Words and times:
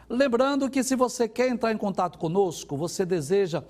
Lembrando 0.08 0.70
que 0.70 0.84
se 0.84 0.94
você 0.94 1.28
quer 1.28 1.48
entrar 1.48 1.72
em 1.72 1.76
contato 1.76 2.16
conosco, 2.16 2.76
você 2.76 3.04
deseja 3.04 3.64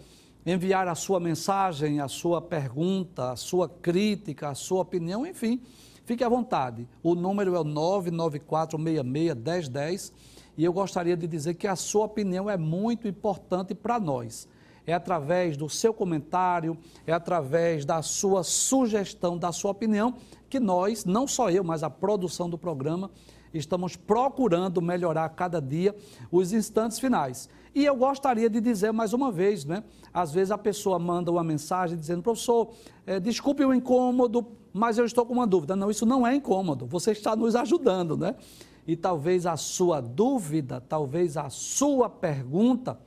enviar 0.45 0.87
a 0.87 0.95
sua 0.95 1.19
mensagem, 1.19 1.99
a 1.99 2.09
sua 2.09 2.43
pergunta, 2.43 3.31
a 3.31 3.37
sua 3.37 3.71
crítica, 3.71 4.51
a 4.51 4.55
sua 4.55 4.83
opinião, 4.83 5.27
enfim, 5.27 5.63
fique 6.05 6.23
à 6.23 6.29
vontade. 6.29 6.87
O 7.03 7.15
número 7.15 7.55
é 7.55 7.61
o 7.61 7.65
994661010 7.65 10.13
e 10.59 10.65
eu 10.65 10.75
gostaria 10.75 11.17
de 11.17 11.27
dizer 11.27 11.55
que 11.55 11.67
a 11.67 11.75
sua 11.75 12.05
opinião 12.05 12.51
é 12.51 12.59
muito 12.59 13.09
importante 13.09 13.75
para 13.75 13.99
nós. 13.99 14.47
É 14.87 14.93
através 14.93 15.57
do 15.57 15.71
seu 15.71 15.95
comentário, 15.95 16.77
é 17.07 17.15
através 17.15 17.87
da 17.87 18.03
sua 18.03 18.45
sugestão, 18.45 19.39
da 19.39 19.53
sua 19.53 19.71
opinião, 19.71 20.17
que 20.51 20.61
nós, 20.61 21.07
não 21.07 21.27
só 21.27 21.51
eu, 21.51 21.65
mas 21.65 21.83
a 21.83 21.89
produção 21.89 22.47
do 22.49 22.59
programa, 22.59 23.11
estamos 23.53 23.97
procurando 23.97 24.81
melhorar 24.83 25.29
cada 25.31 25.61
dia 25.61 25.95
os 26.31 26.53
instantes 26.53 26.99
finais. 26.99 27.49
E 27.75 27.85
eu 27.85 27.95
gostaria 27.95 28.49
de 28.49 28.61
dizer 28.61 28.93
mais 28.93 29.13
uma 29.13 29.31
vez, 29.31 29.65
né? 29.65 29.85
Às 30.13 30.33
vezes 30.33 30.51
a 30.51 30.57
pessoa 30.57 30.99
manda 30.99 31.31
uma 31.31 31.45
mensagem 31.45 31.99
dizendo, 31.99 32.23
professor, 32.23 32.71
é, 33.07 33.21
desculpe 33.21 33.65
o 33.65 33.75
incômodo, 33.75 34.47
mas 34.73 34.97
eu 34.97 35.05
estou 35.05 35.27
com 35.27 35.35
uma 35.35 35.47
dúvida. 35.47 35.77
Não, 35.77 35.91
isso 35.91 36.07
não 36.07 36.27
é 36.27 36.35
incômodo, 36.35 36.87
você 36.87 37.13
está 37.13 37.37
nos 37.37 37.55
ajudando, 37.55 38.17
né? 38.17 38.35
E 38.87 38.97
talvez 38.97 39.47
a 39.47 39.57
sua 39.57 40.01
dúvida, 40.01 40.81
talvez 40.81 41.37
a 41.37 41.51
sua 41.51 42.09
pergunta, 42.09 42.99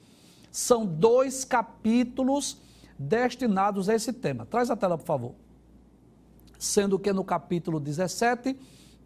São 0.52 0.86
dois 0.86 1.44
capítulos 1.44 2.58
destinados 2.98 3.90
a 3.90 3.96
esse 3.96 4.14
tema. 4.14 4.46
Traz 4.46 4.70
a 4.70 4.76
tela, 4.76 4.98
por 4.98 5.06
favor. 5.06 5.34
Sendo 6.58 6.98
que 6.98 7.12
no 7.12 7.24
capítulo 7.24 7.80
17 7.80 8.56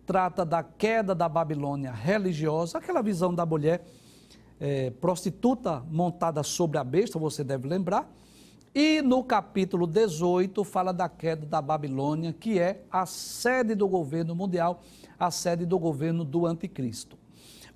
trata 0.06 0.46
da 0.46 0.64
queda 0.64 1.16
da 1.16 1.30
Babilônia 1.30 1.92
religiosa, 1.92 2.78
aquela 2.78 3.02
visão 3.02 3.34
da 3.34 3.46
mulher 3.46 3.86
é, 4.60 4.92
prostituta 4.92 5.84
montada 5.90 6.44
sobre 6.44 6.78
a 6.78 6.84
besta, 6.84 7.20
você 7.20 7.44
deve 7.44 7.68
lembrar. 7.68 8.10
E 8.76 9.02
no 9.02 9.24
capítulo 9.24 9.86
18 9.86 10.64
fala 10.64 10.92
da 10.92 11.08
queda 11.08 11.46
da 11.46 11.62
Babilônia, 11.62 12.34
que 12.34 12.58
é 12.60 12.84
a 12.90 13.06
sede 13.06 13.76
do 13.76 13.88
governo 13.88 14.34
mundial, 14.34 14.82
a 15.20 15.30
sede 15.30 15.66
do 15.66 15.78
governo 15.78 16.24
do 16.26 16.46
anticristo. 16.46 17.18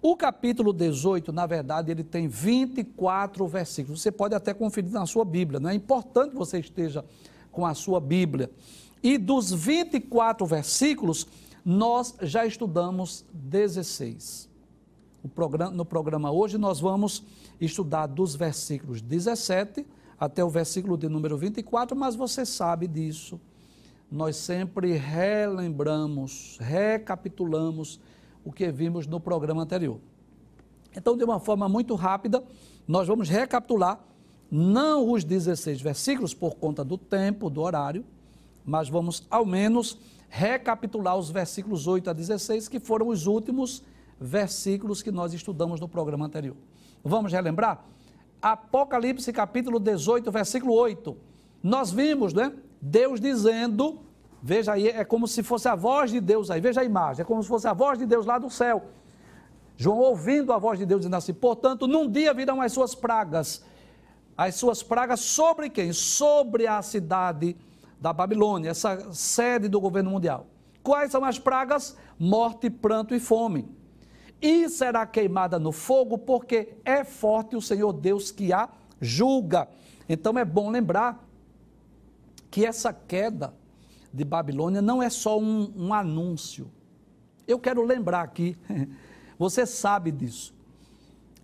O 0.02 0.16
capítulo 0.16 0.72
18, 0.72 1.32
na 1.32 1.46
verdade, 1.46 1.92
ele 1.92 2.04
tem 2.04 2.28
24 2.28 3.48
versículos. 3.48 4.02
Você 4.02 4.12
pode 4.12 4.34
até 4.34 4.54
conferir 4.54 4.92
na 4.92 5.06
sua 5.06 5.26
Bíblia, 5.26 5.60
não 5.60 5.70
é 5.70 5.74
importante 5.74 6.32
que 6.32 6.38
você 6.38 6.60
esteja 6.60 7.04
com 7.52 7.66
a 7.66 7.74
sua 7.74 8.00
Bíblia. 8.00 8.50
E 9.02 9.18
dos 9.18 9.52
24 9.52 10.46
versículos, 10.46 11.28
nós 11.68 12.16
já 12.22 12.46
estudamos 12.46 13.26
16. 13.34 14.48
Programa, 15.36 15.72
no 15.72 15.84
programa 15.84 16.32
hoje 16.32 16.58
nós 16.58 16.80
vamos 16.80 17.26
estudar 17.60 18.08
dos 18.08 18.34
versículos 18.38 19.02
17 19.02 19.86
até 20.18 20.42
o 20.42 20.50
versículo 20.50 20.98
de 20.98 21.10
número 21.10 21.38
24, 21.38 21.94
mas 21.94 22.16
você 22.16 22.46
sabe 22.46 22.88
disso. 22.88 23.38
Nós 24.10 24.38
sempre 24.38 24.94
relembramos, 24.94 26.58
recapitulamos 26.62 28.00
o 28.46 28.52
que 28.54 28.72
vimos 28.72 29.06
no 29.06 29.20
programa 29.20 29.64
anterior. 29.64 30.00
Então, 30.96 31.18
de 31.18 31.26
uma 31.26 31.38
forma 31.38 31.68
muito 31.68 31.96
rápida, 31.96 32.42
nós 32.88 33.10
vamos 33.10 33.28
recapitular 33.28 34.00
não 34.50 35.12
os 35.12 35.26
16 35.26 35.82
versículos 35.82 36.34
por 36.34 36.56
conta 36.56 36.82
do 36.86 36.98
tempo, 36.98 37.50
do 37.50 37.60
horário, 37.60 38.06
mas 38.64 38.88
vamos 38.88 39.28
ao 39.30 39.46
menos 39.46 39.98
recapitular 40.30 41.16
os 41.18 41.30
versículos 41.30 41.88
8 41.88 42.10
a 42.10 42.14
16, 42.14 42.68
que 42.68 42.80
foram 42.80 43.08
os 43.08 43.28
últimos 43.28 43.84
versículos 44.20 45.02
que 45.02 45.12
nós 45.12 45.34
estudamos 45.34 45.80
no 45.80 45.88
programa 45.88 46.26
anterior. 46.26 46.56
Vamos 47.04 47.32
relembrar? 47.32 47.86
Apocalipse 48.42 49.32
capítulo 49.32 49.80
18, 49.80 50.32
versículo 50.32 50.74
8. 50.74 51.16
Nós 51.64 51.92
vimos, 51.92 52.34
né? 52.34 52.52
Deus 52.82 53.20
dizendo, 53.20 54.00
veja 54.42 54.74
aí, 54.74 54.88
é 54.90 55.04
como 55.04 55.28
se 55.28 55.42
fosse 55.42 55.68
a 55.68 55.76
voz 55.76 56.12
de 56.12 56.20
Deus 56.20 56.52
aí, 56.52 56.62
veja 56.62 56.82
a 56.82 56.84
imagem, 56.84 57.24
é 57.24 57.26
como 57.26 57.42
se 57.42 57.50
fosse 57.50 57.68
a 57.68 57.74
voz 57.74 57.98
de 57.98 58.06
Deus 58.06 58.26
lá 58.26 58.38
do 58.38 58.50
céu. 58.50 58.84
João 59.76 60.00
ouvindo 60.00 60.52
a 60.52 60.58
voz 60.58 60.80
de 60.80 60.86
Deus 60.86 61.02
dizendo 61.02 61.16
assim: 61.16 61.34
portanto, 61.34 61.88
num 61.88 62.10
dia 62.10 62.34
virão 62.34 62.62
as 62.62 62.74
suas 62.74 62.96
pragas. 62.96 63.64
As 64.36 64.56
suas 64.56 64.84
pragas 64.84 65.20
sobre 65.20 65.70
quem? 65.70 65.92
Sobre 65.92 66.68
a 66.68 66.82
cidade 66.82 67.56
da 68.00 68.14
Babilônia, 68.14 68.70
essa 68.70 69.12
sede 69.14 69.68
do 69.68 69.80
governo 69.80 70.12
mundial. 70.12 70.48
Quais 70.84 71.12
são 71.12 71.26
as 71.26 71.40
pragas? 71.40 71.98
Morte, 72.18 72.70
pranto 72.70 73.14
e 73.14 73.20
fome. 73.20 73.68
E 74.42 74.70
será 74.70 75.06
queimada 75.06 75.58
no 75.58 75.72
fogo, 75.72 76.18
porque 76.18 76.78
é 76.86 77.04
forte 77.04 77.56
o 77.56 77.62
Senhor 77.62 77.92
Deus 77.92 78.32
que 78.32 78.54
a 78.54 78.70
julga. 79.02 79.68
Então 80.08 80.38
é 80.38 80.46
bom 80.46 80.70
lembrar 80.70 81.28
que 82.50 82.66
essa 82.66 82.94
queda 82.94 83.54
de 84.14 84.24
Babilônia 84.24 84.82
não 84.82 85.02
é 85.02 85.10
só 85.10 85.40
um, 85.40 85.74
um 85.76 85.94
anúncio. 85.94 86.72
Eu 87.48 87.60
quero 87.60 87.84
lembrar 87.84 88.22
aqui, 88.22 88.58
você 89.38 89.66
sabe 89.66 90.12
disso. 90.12 90.56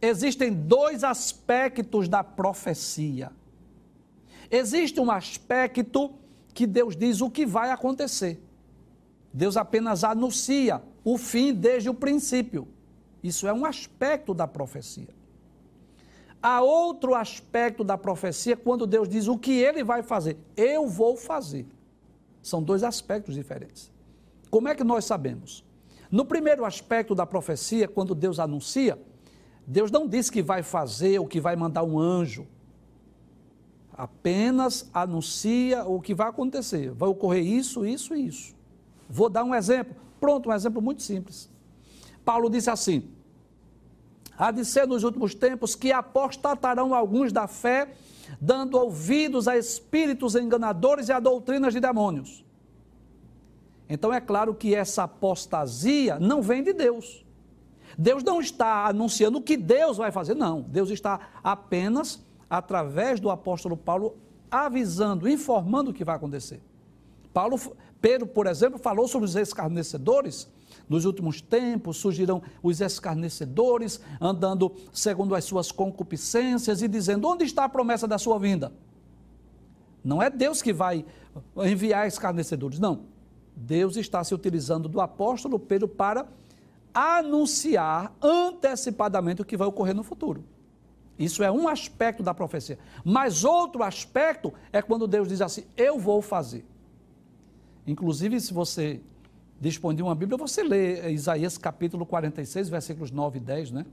Existem 0.01 0.53
dois 0.53 1.03
aspectos 1.03 2.07
da 2.07 2.23
profecia. 2.23 3.31
Existe 4.51 4.99
um 4.99 5.09
aspecto 5.09 6.13
que 6.53 6.67
Deus 6.67 6.95
diz 6.95 7.21
o 7.21 7.29
que 7.29 7.45
vai 7.45 7.71
acontecer. 7.71 8.41
Deus 9.33 9.57
apenas 9.57 10.03
anuncia 10.03 10.81
o 11.03 11.17
fim 11.17 11.53
desde 11.53 11.89
o 11.89 11.94
princípio. 11.94 12.67
Isso 13.23 13.47
é 13.47 13.53
um 13.53 13.65
aspecto 13.65 14.33
da 14.33 14.47
profecia. 14.47 15.09
Há 16.41 16.61
outro 16.61 17.15
aspecto 17.15 17.83
da 17.83 17.97
profecia 17.97 18.55
quando 18.55 18.85
Deus 18.85 19.07
diz 19.07 19.27
o 19.27 19.38
que 19.38 19.53
ele 19.53 19.83
vai 19.83 20.03
fazer. 20.03 20.38
Eu 20.57 20.88
vou 20.88 21.15
fazer. 21.15 21.65
São 22.41 22.61
dois 22.61 22.83
aspectos 22.83 23.33
diferentes. 23.33 23.89
Como 24.51 24.67
é 24.67 24.75
que 24.75 24.83
nós 24.83 25.06
sabemos? 25.06 25.63
No 26.11 26.25
primeiro 26.25 26.65
aspecto 26.65 27.15
da 27.15 27.25
profecia, 27.25 27.88
quando 27.88 28.13
Deus 28.13 28.39
anuncia, 28.39 28.99
Deus 29.65 29.89
não 29.89 30.07
diz 30.07 30.29
que 30.29 30.44
vai 30.44 30.61
fazer 30.61 31.17
ou 31.17 31.25
que 31.25 31.39
vai 31.39 31.56
mandar 31.56 31.83
um 31.83 31.97
anjo. 31.97 32.45
Apenas 33.95 34.90
anuncia 34.94 35.86
o 35.86 36.01
que 36.01 36.13
vai 36.13 36.28
acontecer. 36.28 36.92
Vai 36.92 37.10
ocorrer 37.10 37.45
isso, 37.45 37.86
isso 37.86 38.16
e 38.16 38.28
isso. 38.28 38.56
Vou 39.10 39.30
dar 39.30 39.44
um 39.44 39.54
exemplo. 39.54 39.95
Pronto, 40.19 40.50
um 40.50 40.54
exemplo 40.54 40.81
muito 40.81 41.04
simples. 41.04 41.50
Paulo 42.25 42.50
disse 42.50 42.69
assim: 42.69 43.10
Há 44.38 44.51
de 44.51 44.66
ser 44.66 44.88
nos 44.88 45.04
últimos 45.04 45.36
tempos 45.36 45.75
que 45.75 45.92
apostatarão 45.92 46.94
alguns 46.94 47.31
da 47.31 47.48
fé, 47.48 47.94
dando 48.42 48.78
ouvidos 48.78 49.48
a 49.48 49.57
espíritos 49.57 50.36
enganadores 50.36 51.10
e 51.10 51.12
a 51.12 51.19
doutrinas 51.19 51.74
de 51.74 51.80
demônios. 51.80 52.44
Então 53.88 54.12
é 54.12 54.19
claro 54.19 54.56
que 54.56 54.74
essa 54.74 55.04
apostasia 55.04 56.18
não 56.19 56.42
vem 56.42 56.63
de 56.63 56.74
Deus. 56.74 57.24
Deus 57.98 58.24
não 58.24 58.42
está 58.42 58.88
anunciando 58.88 59.38
o 59.38 59.42
que 59.42 59.56
Deus 59.56 59.98
vai 59.98 60.12
fazer, 60.12 60.34
não. 60.34 60.62
Deus 60.62 60.90
está 60.90 61.19
apenas, 61.44 62.19
através 62.53 63.19
do 63.19 63.31
apóstolo 63.31 63.75
Paulo, 63.75 64.15
avisando, 64.51 65.27
informando 65.27 65.89
o 65.89 65.94
que 65.94 66.03
vai 66.03 66.15
acontecer. 66.15 66.61
Paulo, 67.33 67.59
Pedro, 68.00 68.27
por 68.27 68.45
exemplo, 68.45 68.77
falou 68.77 69.07
sobre 69.07 69.25
os 69.25 69.35
escarnecedores. 69.35 70.47
Nos 70.88 71.03
últimos 71.03 71.41
tempos 71.41 71.97
surgirão 71.97 72.44
os 72.61 72.79
escarnecedores, 72.79 74.00
andando 74.21 74.71
segundo 74.91 75.33
as 75.33 75.45
suas 75.45 75.71
concupiscências 75.71 76.83
e 76.83 76.88
dizendo: 76.88 77.27
onde 77.27 77.44
está 77.44 77.63
a 77.63 77.69
promessa 77.69 78.07
da 78.07 78.19
sua 78.19 78.38
vinda? 78.38 78.71
Não 80.03 80.21
é 80.21 80.29
Deus 80.29 80.61
que 80.61 80.71
vai 80.71 81.03
enviar 81.57 82.07
escarnecedores, 82.07 82.77
não. 82.77 83.06
Deus 83.56 83.97
está 83.97 84.23
se 84.23 84.35
utilizando 84.35 84.88
do 84.88 85.01
apóstolo 85.01 85.57
Pedro 85.57 85.88
para 85.88 86.27
anunciar 86.94 88.13
antecipadamente 88.21 89.41
o 89.41 89.45
que 89.45 89.57
vai 89.57 89.67
ocorrer 89.67 89.95
no 89.95 90.03
futuro. 90.03 90.44
Isso 91.18 91.44
é 91.44 91.51
um 91.51 91.68
aspecto 91.68 92.24
da 92.24 92.33
profecia. 92.33 92.77
Mas 93.04 93.44
outro 93.44 93.83
aspecto 93.83 94.54
é 94.71 94.81
quando 94.81 95.07
Deus 95.07 95.27
diz 95.27 95.42
assim: 95.42 95.63
Eu 95.77 96.00
vou 96.00 96.21
fazer. 96.21 96.65
Inclusive, 97.86 98.39
se 98.39 98.54
você 98.54 99.01
dispõe 99.60 99.95
de 99.95 100.01
uma 100.01 100.15
Bíblia, 100.15 100.38
você 100.38 100.63
lê 100.63 101.12
Isaías 101.12 101.57
capítulo 101.57 102.06
46, 102.06 102.69
versículos 102.69 103.12
9 103.12 103.38
e 103.38 103.42
10, 103.42 103.71
né? 103.71 103.86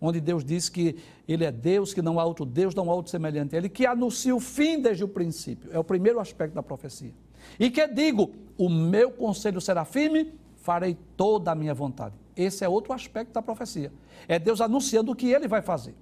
Onde 0.00 0.20
Deus 0.20 0.44
diz 0.44 0.68
que 0.68 0.96
Ele 1.26 1.44
é 1.44 1.52
Deus, 1.52 1.94
que 1.94 2.02
não 2.02 2.18
há 2.18 2.24
outro 2.24 2.44
Deus, 2.44 2.74
não 2.74 2.90
há 2.90 2.94
outro 2.94 3.10
semelhante 3.10 3.54
a 3.54 3.58
Ele, 3.58 3.68
que 3.68 3.86
anuncia 3.86 4.34
o 4.34 4.40
fim 4.40 4.80
desde 4.80 5.04
o 5.04 5.08
princípio. 5.08 5.70
É 5.72 5.78
o 5.78 5.84
primeiro 5.84 6.18
aspecto 6.18 6.54
da 6.54 6.62
profecia. 6.62 7.12
E 7.58 7.70
que 7.70 7.86
digo: 7.86 8.32
o 8.58 8.68
meu 8.68 9.10
conselho 9.10 9.60
será 9.60 9.84
firme, 9.84 10.34
farei 10.56 10.96
toda 11.16 11.52
a 11.52 11.54
minha 11.54 11.74
vontade. 11.74 12.14
Esse 12.36 12.64
é 12.64 12.68
outro 12.68 12.92
aspecto 12.92 13.32
da 13.32 13.40
profecia. 13.40 13.92
É 14.26 14.38
Deus 14.38 14.60
anunciando 14.60 15.12
o 15.12 15.14
que 15.14 15.28
ele 15.28 15.46
vai 15.46 15.62
fazer. 15.62 15.94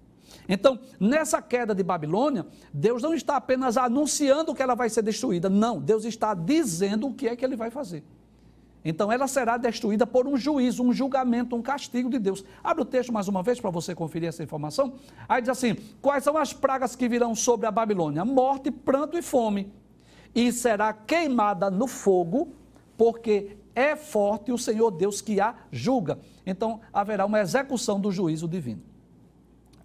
Então, 0.48 0.78
nessa 0.98 1.40
queda 1.40 1.74
de 1.74 1.82
Babilônia, 1.82 2.46
Deus 2.72 3.02
não 3.02 3.14
está 3.14 3.36
apenas 3.36 3.76
anunciando 3.76 4.54
que 4.54 4.62
ela 4.62 4.74
vai 4.74 4.88
ser 4.90 5.02
destruída, 5.02 5.48
não, 5.48 5.80
Deus 5.80 6.04
está 6.04 6.34
dizendo 6.34 7.08
o 7.08 7.14
que 7.14 7.28
é 7.28 7.36
que 7.36 7.44
ele 7.44 7.56
vai 7.56 7.70
fazer. 7.70 8.04
Então, 8.84 9.12
ela 9.12 9.28
será 9.28 9.56
destruída 9.56 10.06
por 10.06 10.26
um 10.26 10.36
juízo, 10.36 10.82
um 10.82 10.92
julgamento, 10.92 11.54
um 11.54 11.62
castigo 11.62 12.10
de 12.10 12.18
Deus. 12.18 12.44
Abre 12.64 12.82
o 12.82 12.84
texto 12.84 13.12
mais 13.12 13.28
uma 13.28 13.42
vez 13.42 13.60
para 13.60 13.70
você 13.70 13.94
conferir 13.94 14.28
essa 14.28 14.42
informação. 14.42 14.94
Aí 15.28 15.40
diz 15.40 15.50
assim: 15.50 15.76
Quais 16.00 16.24
são 16.24 16.36
as 16.36 16.52
pragas 16.52 16.96
que 16.96 17.08
virão 17.08 17.32
sobre 17.32 17.66
a 17.66 17.70
Babilônia? 17.70 18.24
Morte, 18.24 18.72
pranto 18.72 19.16
e 19.16 19.22
fome 19.22 19.72
e 20.34 20.50
será 20.52 20.92
queimada 20.92 21.70
no 21.70 21.86
fogo, 21.86 22.54
porque 22.96 23.56
é 23.74 23.96
forte 23.96 24.52
o 24.52 24.58
Senhor 24.58 24.90
Deus 24.90 25.20
que 25.20 25.40
a 25.40 25.54
julga. 25.70 26.18
Então 26.44 26.80
haverá 26.92 27.24
uma 27.26 27.40
execução 27.40 28.00
do 28.00 28.10
juízo 28.10 28.48
divino. 28.48 28.82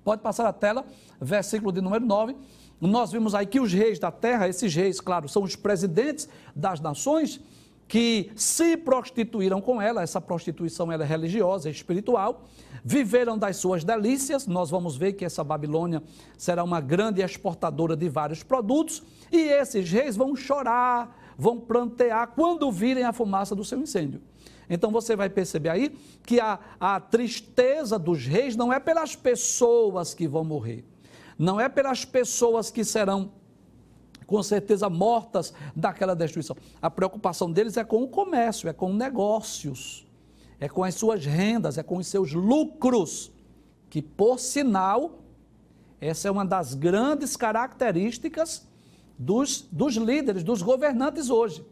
Pode 0.07 0.21
passar 0.21 0.48
a 0.48 0.54
tela, 0.54 0.86
versículo 1.19 1.69
de 1.69 1.81
número 1.81 2.06
9. 2.06 2.33
Nós 2.80 3.12
vimos 3.12 3.36
aí 3.36 3.45
que 3.45 3.59
os 3.59 3.74
reis 3.74 4.00
da 4.00 4.09
terra, 4.09 4.48
esses 4.48 4.74
reis, 4.74 5.01
claro, 5.01 5.27
são 5.27 5.44
os 5.44 5.54
presidentes 5.54 6.30
das 6.56 6.80
nações 6.80 7.42
que 7.89 8.31
se 8.33 8.77
prostituíram 8.77 9.59
com 9.59 9.81
ela, 9.81 10.01
essa 10.01 10.21
prostituição 10.21 10.89
ela 10.94 11.04
é 11.04 11.06
religiosa, 11.06 11.68
é 11.68 11.71
espiritual, 11.74 12.45
viveram 12.86 13.38
das 13.38 13.57
suas 13.57 13.83
delícias. 13.83 14.48
Nós 14.48 14.69
vamos 14.69 14.95
ver 14.95 15.12
que 15.12 15.25
essa 15.25 15.44
Babilônia 15.44 16.01
será 16.38 16.63
uma 16.63 16.80
grande 16.80 17.21
exportadora 17.21 17.94
de 17.94 18.07
vários 18.07 18.42
produtos, 18.42 19.04
e 19.30 19.36
esses 19.36 19.92
reis 19.92 20.15
vão 20.15 20.38
chorar, 20.38 21.33
vão 21.38 21.59
plantear 21.59 22.27
quando 22.27 22.71
virem 22.71 23.04
a 23.04 23.12
fumaça 23.12 23.54
do 23.54 23.65
seu 23.65 23.77
incêndio. 23.77 24.21
Então 24.69 24.92
você 24.92 25.16
vai 25.16 25.30
perceber 25.30 25.69
aí 25.69 25.98
que 26.25 26.40
a, 26.40 26.60
a 26.80 27.00
tristeza 27.00 27.98
dos 27.98 28.25
reis 28.25 28.56
não 28.56 28.72
é 28.72 28.80
pelas 28.80 29.16
pessoas 29.16 30.14
que 30.14 30.28
vão 30.28 30.44
morrer, 30.44 30.84
não 31.38 31.60
é 31.60 31.69
pelas 31.69 32.04
pessoas 32.04 32.69
que 32.69 32.84
serão 32.84 33.31
com 34.25 34.44
certeza 34.44 34.90
mortas 34.90 35.54
daquela 35.74 36.14
destruição. 36.14 36.56
A 36.81 36.92
preocupação 36.92 37.50
deles 37.50 37.78
é 37.78 37.84
com 37.84 38.04
o 38.04 38.10
comércio, 38.10 38.68
é 38.68 38.74
com 38.74 38.92
negócios, 38.92 40.06
é 40.60 40.68
com 40.68 40.84
as 40.84 40.96
suas 40.96 41.25
rendas, 41.25 41.78
é 41.78 41.84
com 41.84 41.98
os 41.98 42.08
seus 42.08 42.34
lucros, 42.34 43.31
que 43.90 44.02
por 44.02 44.38
sinal, 44.38 45.24
essa 46.02 46.28
é 46.28 46.31
uma 46.31 46.46
das 46.46 46.74
grandes 46.74 47.38
características 47.38 48.68
dos, 49.18 49.62
dos 49.72 49.96
líderes, 49.96 50.44
dos 50.44 50.62
governantes 50.62 51.30
hoje. 51.30 51.66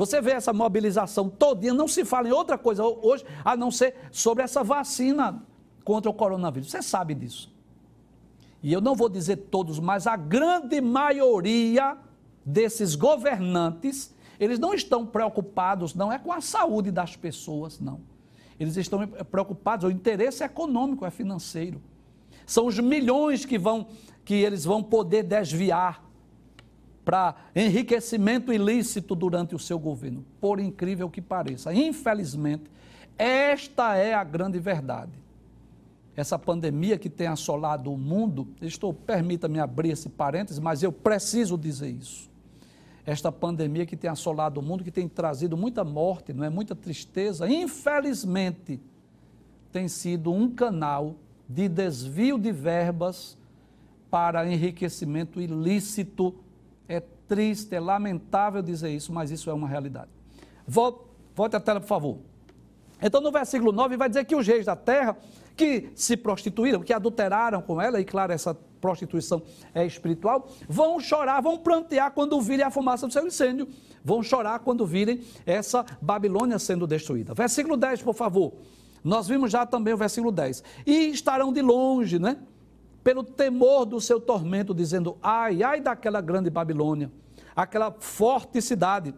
Você 0.00 0.18
vê 0.18 0.30
essa 0.30 0.50
mobilização 0.50 1.28
todinha, 1.28 1.74
não 1.74 1.86
se 1.86 2.06
fala 2.06 2.26
em 2.26 2.32
outra 2.32 2.56
coisa 2.56 2.82
hoje, 2.82 3.22
a 3.44 3.54
não 3.54 3.70
ser 3.70 3.94
sobre 4.10 4.42
essa 4.42 4.64
vacina 4.64 5.42
contra 5.84 6.10
o 6.10 6.14
coronavírus. 6.14 6.70
Você 6.70 6.80
sabe 6.80 7.14
disso 7.14 7.52
e 8.62 8.72
eu 8.72 8.80
não 8.80 8.94
vou 8.94 9.10
dizer 9.10 9.36
todos, 9.36 9.78
mas 9.78 10.06
a 10.06 10.16
grande 10.16 10.80
maioria 10.80 11.98
desses 12.42 12.94
governantes, 12.94 14.14
eles 14.38 14.58
não 14.58 14.72
estão 14.72 15.04
preocupados, 15.04 15.94
não 15.94 16.10
é 16.10 16.18
com 16.18 16.32
a 16.32 16.40
saúde 16.40 16.90
das 16.90 17.14
pessoas, 17.14 17.78
não. 17.78 18.00
Eles 18.58 18.78
estão 18.78 19.06
preocupados, 19.06 19.84
o 19.84 19.90
interesse 19.90 20.42
econômico, 20.42 21.04
é 21.04 21.10
financeiro. 21.10 21.78
São 22.46 22.66
os 22.66 22.78
milhões 22.78 23.44
que 23.44 23.58
vão 23.58 23.86
que 24.24 24.34
eles 24.34 24.64
vão 24.64 24.82
poder 24.82 25.24
desviar 25.24 26.09
para 27.10 27.34
enriquecimento 27.56 28.52
ilícito 28.52 29.16
durante 29.16 29.52
o 29.52 29.58
seu 29.58 29.78
governo, 29.78 30.24
por 30.40 30.60
incrível 30.60 31.10
que 31.10 31.20
pareça. 31.20 31.74
Infelizmente, 31.74 32.70
esta 33.18 33.96
é 33.96 34.14
a 34.14 34.22
grande 34.22 34.60
verdade 34.60 35.12
essa 36.16 36.38
pandemia 36.38 36.98
que 36.98 37.08
tem 37.08 37.26
assolado 37.26 37.90
o 37.90 37.96
mundo, 37.96 38.48
estou, 38.60 38.92
permita-me 38.92 39.58
abrir 39.58 39.90
esse 39.90 40.08
parênteses, 40.08 40.58
mas 40.58 40.82
eu 40.82 40.92
preciso 40.92 41.56
dizer 41.56 41.88
isso. 41.88 42.28
Esta 43.06 43.32
pandemia 43.32 43.86
que 43.86 43.96
tem 43.96 44.10
assolado 44.10 44.60
o 44.60 44.62
mundo, 44.62 44.84
que 44.84 44.90
tem 44.90 45.08
trazido 45.08 45.56
muita 45.56 45.82
morte, 45.82 46.34
não 46.34 46.44
é 46.44 46.50
muita 46.50 46.74
tristeza, 46.74 47.48
infelizmente 47.48 48.80
tem 49.72 49.88
sido 49.88 50.32
um 50.32 50.50
canal 50.50 51.14
de 51.48 51.68
desvio 51.68 52.38
de 52.38 52.52
verbas 52.52 53.38
para 54.10 54.46
enriquecimento 54.46 55.40
ilícito. 55.40 56.34
É 56.90 56.98
triste, 57.28 57.72
é 57.72 57.78
lamentável 57.78 58.60
dizer 58.60 58.90
isso, 58.90 59.12
mas 59.12 59.30
isso 59.30 59.48
é 59.48 59.52
uma 59.52 59.68
realidade. 59.68 60.10
Volte, 60.66 61.04
volte 61.36 61.54
a 61.54 61.60
tela, 61.60 61.80
por 61.80 61.86
favor. 61.86 62.18
Então, 63.00 63.20
no 63.20 63.30
versículo 63.30 63.70
9, 63.70 63.96
vai 63.96 64.08
dizer 64.08 64.24
que 64.24 64.34
os 64.34 64.44
reis 64.44 64.66
da 64.66 64.74
terra 64.74 65.16
que 65.56 65.90
se 65.94 66.16
prostituíram, 66.16 66.82
que 66.82 66.92
adulteraram 66.92 67.62
com 67.62 67.80
ela, 67.80 68.00
e 68.00 68.04
claro, 68.04 68.32
essa 68.32 68.52
prostituição 68.80 69.40
é 69.72 69.86
espiritual, 69.86 70.48
vão 70.68 70.98
chorar, 70.98 71.40
vão 71.40 71.56
plantear 71.58 72.10
quando 72.10 72.40
virem 72.40 72.64
a 72.64 72.70
fumaça 72.72 73.06
do 73.06 73.12
seu 73.12 73.24
incêndio, 73.24 73.68
vão 74.02 74.20
chorar 74.20 74.58
quando 74.58 74.84
virem 74.84 75.20
essa 75.46 75.86
Babilônia 76.02 76.58
sendo 76.58 76.88
destruída. 76.88 77.34
Versículo 77.34 77.76
10, 77.76 78.02
por 78.02 78.14
favor. 78.14 78.54
Nós 79.04 79.28
vimos 79.28 79.52
já 79.52 79.64
também 79.64 79.94
o 79.94 79.96
versículo 79.96 80.32
10. 80.32 80.64
E 80.84 81.10
estarão 81.10 81.52
de 81.52 81.62
longe, 81.62 82.18
né? 82.18 82.36
Pelo 83.10 83.24
temor 83.24 83.84
do 83.84 84.00
seu 84.00 84.20
tormento, 84.20 84.72
dizendo: 84.72 85.16
ai, 85.20 85.62
ai 85.62 85.80
daquela 85.80 86.20
grande 86.20 86.48
Babilônia, 86.48 87.10
aquela 87.56 87.90
forte 87.98 88.62
cidade, 88.62 89.12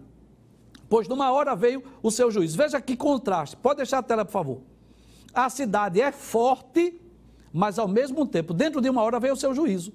pois 0.88 1.06
numa 1.06 1.30
hora 1.30 1.54
veio 1.54 1.82
o 2.02 2.10
seu 2.10 2.30
juízo. 2.30 2.56
Veja 2.56 2.80
que 2.80 2.96
contraste. 2.96 3.56
Pode 3.56 3.76
deixar 3.78 3.98
a 3.98 4.02
tela, 4.02 4.24
por 4.24 4.32
favor 4.32 4.72
a 5.34 5.48
cidade 5.48 6.00
é 6.00 6.12
forte, 6.12 7.00
mas 7.52 7.78
ao 7.78 7.88
mesmo 7.88 8.26
tempo, 8.26 8.52
dentro 8.52 8.80
de 8.80 8.90
uma 8.90 9.02
hora 9.02 9.18
veio 9.18 9.34
o 9.34 9.36
seu 9.36 9.54
juízo. 9.54 9.92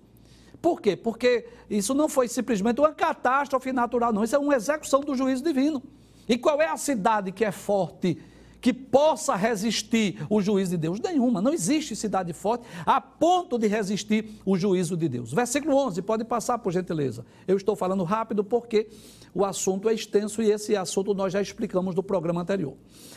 Por 0.61 0.81
quê? 0.81 0.95
Porque 0.95 1.47
isso 1.69 1.93
não 1.93 2.09
foi 2.09 2.27
simplesmente 2.27 2.81
uma 2.81 2.91
catástrofe 2.91 3.71
natural, 3.71 4.11
não. 4.11 4.23
Isso 4.23 4.35
é 4.35 4.39
uma 4.39 4.55
execução 4.55 5.01
do 5.01 5.15
juízo 5.15 5.43
divino. 5.43 5.83
E 6.27 6.37
qual 6.37 6.59
é 6.61 6.67
a 6.67 6.77
cidade 6.77 7.31
que 7.31 7.45
é 7.45 7.51
forte, 7.51 8.19
que 8.67 8.73
possa 8.73 9.33
resistir 9.33 10.27
o 10.29 10.41
juízo 10.41 10.71
de 10.71 10.77
Deus? 10.77 10.99
Nenhuma. 10.99 11.41
Não 11.41 11.53
existe 11.53 11.95
cidade 11.95 12.33
forte 12.33 12.65
a 12.85 12.99
ponto 12.99 13.57
de 13.57 13.65
resistir 13.65 14.29
o 14.45 14.57
juízo 14.57 14.97
de 14.97 15.07
Deus. 15.07 15.31
Versículo 15.31 15.73
11, 15.77 16.01
pode 16.01 16.25
passar 16.25 16.57
por 16.57 16.73
gentileza. 16.73 17.25
Eu 17.47 17.55
estou 17.55 17.77
falando 17.77 18.03
rápido 18.03 18.43
porque 18.43 18.89
o 19.33 19.45
assunto 19.45 19.87
é 19.87 19.93
extenso 19.93 20.41
e 20.41 20.51
esse 20.51 20.75
assunto 20.75 21.13
nós 21.13 21.31
já 21.31 21.41
explicamos 21.41 21.95
no 21.95 22.03
programa 22.03 22.41
anterior. 22.41 22.73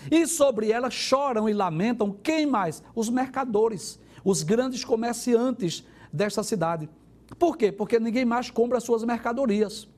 E 0.08 0.24
sobre 0.24 0.70
ela 0.70 0.88
choram 0.88 1.48
e 1.48 1.52
lamentam 1.52 2.16
quem 2.22 2.46
mais? 2.46 2.80
Os 2.94 3.08
mercadores, 3.08 3.98
os 4.24 4.44
grandes 4.44 4.84
comerciantes 4.84 5.84
desta 6.12 6.44
cidade. 6.44 6.88
Por 7.40 7.56
quê? 7.56 7.72
Porque 7.72 7.98
ninguém 7.98 8.24
mais 8.24 8.50
compra 8.50 8.78
suas 8.78 9.02
mercadorias. 9.02 9.88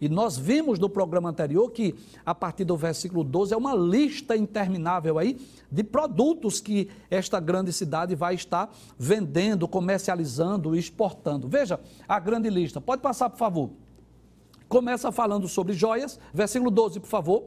E 0.00 0.08
nós 0.08 0.38
vimos 0.38 0.78
no 0.78 0.88
programa 0.88 1.28
anterior 1.28 1.70
que, 1.70 1.94
a 2.24 2.34
partir 2.34 2.64
do 2.64 2.76
versículo 2.76 3.22
12, 3.22 3.52
é 3.52 3.56
uma 3.56 3.74
lista 3.74 4.34
interminável 4.34 5.18
aí 5.18 5.38
de 5.70 5.84
produtos 5.84 6.60
que 6.60 6.88
esta 7.10 7.38
grande 7.38 7.72
cidade 7.72 8.14
vai 8.14 8.34
estar 8.34 8.74
vendendo, 8.98 9.68
comercializando 9.68 10.74
e 10.74 10.78
exportando. 10.78 11.48
Veja 11.48 11.78
a 12.08 12.18
grande 12.18 12.48
lista. 12.48 12.80
Pode 12.80 13.02
passar, 13.02 13.28
por 13.28 13.38
favor. 13.38 13.70
Começa 14.68 15.12
falando 15.12 15.46
sobre 15.48 15.74
joias, 15.74 16.18
versículo 16.32 16.70
12, 16.70 17.00
por 17.00 17.08
favor. 17.08 17.44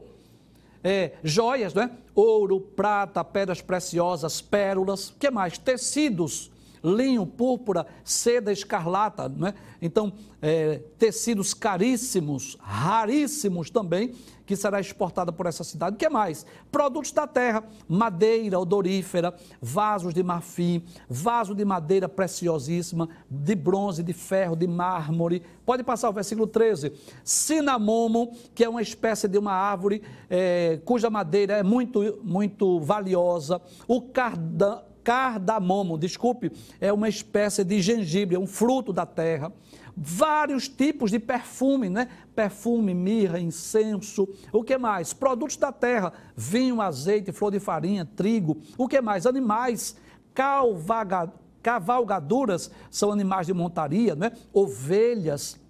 É, 0.82 1.14
joias, 1.24 1.74
né? 1.74 1.90
Ouro, 2.14 2.60
prata, 2.60 3.24
pedras 3.24 3.62
preciosas, 3.62 4.40
pérolas, 4.40 5.12
que 5.18 5.30
mais? 5.30 5.58
Tecidos 5.58 6.52
linho, 6.84 7.26
púrpura, 7.26 7.86
seda 8.04 8.52
escarlata, 8.52 9.28
não 9.28 9.48
é? 9.48 9.54
Então, 9.80 10.12
é, 10.40 10.82
tecidos 10.98 11.54
caríssimos, 11.54 12.58
raríssimos 12.60 13.70
também, 13.70 14.12
que 14.46 14.54
será 14.54 14.78
exportada 14.78 15.32
por 15.32 15.46
essa 15.46 15.64
cidade. 15.64 15.96
O 15.96 15.98
que 15.98 16.08
mais? 16.08 16.44
Produtos 16.70 17.12
da 17.12 17.26
terra, 17.26 17.64
madeira 17.88 18.58
odorífera, 18.58 19.34
vasos 19.60 20.12
de 20.12 20.22
marfim, 20.22 20.84
vaso 21.08 21.54
de 21.54 21.64
madeira 21.64 22.08
preciosíssima, 22.08 23.08
de 23.30 23.54
bronze, 23.54 24.02
de 24.02 24.12
ferro, 24.12 24.54
de 24.54 24.66
mármore. 24.66 25.42
Pode 25.64 25.82
passar 25.82 26.10
o 26.10 26.12
versículo 26.12 26.46
13. 26.46 26.92
Cinamomo, 27.24 28.36
que 28.54 28.62
é 28.62 28.68
uma 28.68 28.82
espécie 28.82 29.26
de 29.26 29.38
uma 29.38 29.52
árvore 29.52 30.02
é, 30.28 30.78
cuja 30.84 31.08
madeira 31.08 31.54
é 31.54 31.62
muito, 31.62 32.20
muito 32.22 32.80
valiosa. 32.80 33.62
O 33.88 34.02
cardan 34.02 34.80
cardamomo, 35.04 35.98
desculpe, 35.98 36.50
é 36.80 36.92
uma 36.92 37.08
espécie 37.08 37.62
de 37.62 37.80
gengibre, 37.82 38.34
é 38.34 38.38
um 38.38 38.46
fruto 38.46 38.92
da 38.92 39.04
terra. 39.04 39.52
Vários 39.96 40.68
tipos 40.68 41.12
de 41.12 41.20
perfume, 41.20 41.88
né? 41.88 42.08
Perfume, 42.34 42.92
mirra, 42.94 43.38
incenso. 43.38 44.28
O 44.52 44.64
que 44.64 44.76
mais? 44.76 45.12
Produtos 45.12 45.56
da 45.56 45.70
terra: 45.70 46.12
vinho, 46.34 46.80
azeite, 46.80 47.30
flor 47.30 47.52
de 47.52 47.60
farinha, 47.60 48.04
trigo. 48.04 48.56
O 48.76 48.88
que 48.88 49.00
mais? 49.00 49.24
Animais, 49.24 49.96
calvaga, 50.32 51.32
cavalgaduras 51.62 52.72
são 52.90 53.12
animais 53.12 53.46
de 53.46 53.54
montaria, 53.54 54.16
né? 54.16 54.32
Ovelhas, 54.52 55.60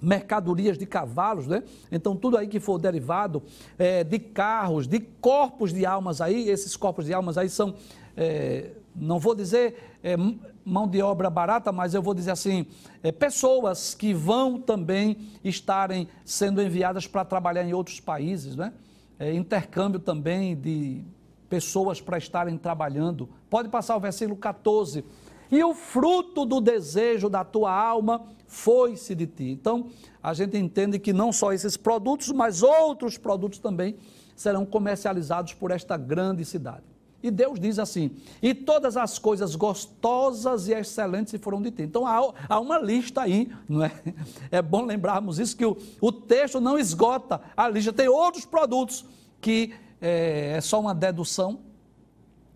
mercadorias 0.00 0.76
de 0.76 0.86
cavalos, 0.86 1.46
né? 1.46 1.62
Então, 1.92 2.16
tudo 2.16 2.36
aí 2.36 2.48
que 2.48 2.58
for 2.58 2.78
derivado 2.78 3.42
é, 3.78 4.02
de 4.02 4.18
carros, 4.18 4.86
de 4.86 4.98
corpos 4.98 5.72
de 5.72 5.86
almas 5.86 6.20
aí, 6.20 6.48
esses 6.48 6.76
corpos 6.76 7.06
de 7.06 7.14
almas 7.14 7.38
aí 7.38 7.48
são 7.48 7.74
é, 8.20 8.72
não 8.96 9.20
vou 9.20 9.32
dizer 9.32 9.98
é, 10.02 10.16
mão 10.64 10.88
de 10.88 11.00
obra 11.00 11.30
barata, 11.30 11.70
mas 11.70 11.94
eu 11.94 12.02
vou 12.02 12.12
dizer 12.12 12.32
assim, 12.32 12.66
é, 13.00 13.12
pessoas 13.12 13.94
que 13.94 14.12
vão 14.12 14.60
também 14.60 15.16
estarem 15.44 16.08
sendo 16.24 16.60
enviadas 16.60 17.06
para 17.06 17.24
trabalhar 17.24 17.62
em 17.62 17.72
outros 17.72 18.00
países, 18.00 18.56
né? 18.56 18.72
É, 19.20 19.32
intercâmbio 19.32 20.00
também 20.00 20.56
de 20.56 21.04
pessoas 21.48 22.00
para 22.00 22.18
estarem 22.18 22.58
trabalhando. 22.58 23.28
Pode 23.48 23.68
passar 23.68 23.96
o 23.96 24.00
versículo 24.00 24.36
14. 24.36 25.04
E 25.50 25.62
o 25.64 25.74
fruto 25.74 26.44
do 26.44 26.60
desejo 26.60 27.28
da 27.28 27.44
tua 27.44 27.72
alma 27.72 28.26
foi-se 28.46 29.14
de 29.14 29.26
ti. 29.26 29.50
Então, 29.50 29.88
a 30.22 30.34
gente 30.34 30.58
entende 30.58 30.98
que 30.98 31.12
não 31.12 31.32
só 31.32 31.52
esses 31.52 31.76
produtos, 31.76 32.30
mas 32.32 32.62
outros 32.62 33.16
produtos 33.16 33.58
também 33.58 33.96
serão 34.36 34.66
comercializados 34.66 35.54
por 35.54 35.70
esta 35.70 35.96
grande 35.96 36.44
cidade. 36.44 36.97
E 37.22 37.30
Deus 37.30 37.58
diz 37.58 37.78
assim: 37.78 38.10
e 38.40 38.54
todas 38.54 38.96
as 38.96 39.18
coisas 39.18 39.56
gostosas 39.56 40.68
e 40.68 40.72
excelentes 40.72 41.30
se 41.30 41.38
foram 41.38 41.60
de 41.60 41.70
ti. 41.70 41.82
Então 41.82 42.06
há, 42.06 42.32
há, 42.48 42.60
uma 42.60 42.78
lista 42.78 43.22
aí, 43.22 43.50
não 43.68 43.84
é? 43.84 43.92
É 44.50 44.62
bom 44.62 44.84
lembrarmos 44.84 45.38
isso, 45.38 45.56
que 45.56 45.66
o, 45.66 45.76
o 46.00 46.12
texto 46.12 46.60
não 46.60 46.78
esgota 46.78 47.40
a 47.56 47.68
lista, 47.68 47.92
tem 47.92 48.08
outros 48.08 48.44
produtos 48.44 49.04
que 49.40 49.74
é, 50.00 50.54
é 50.56 50.60
só 50.60 50.80
uma 50.80 50.94
dedução 50.94 51.60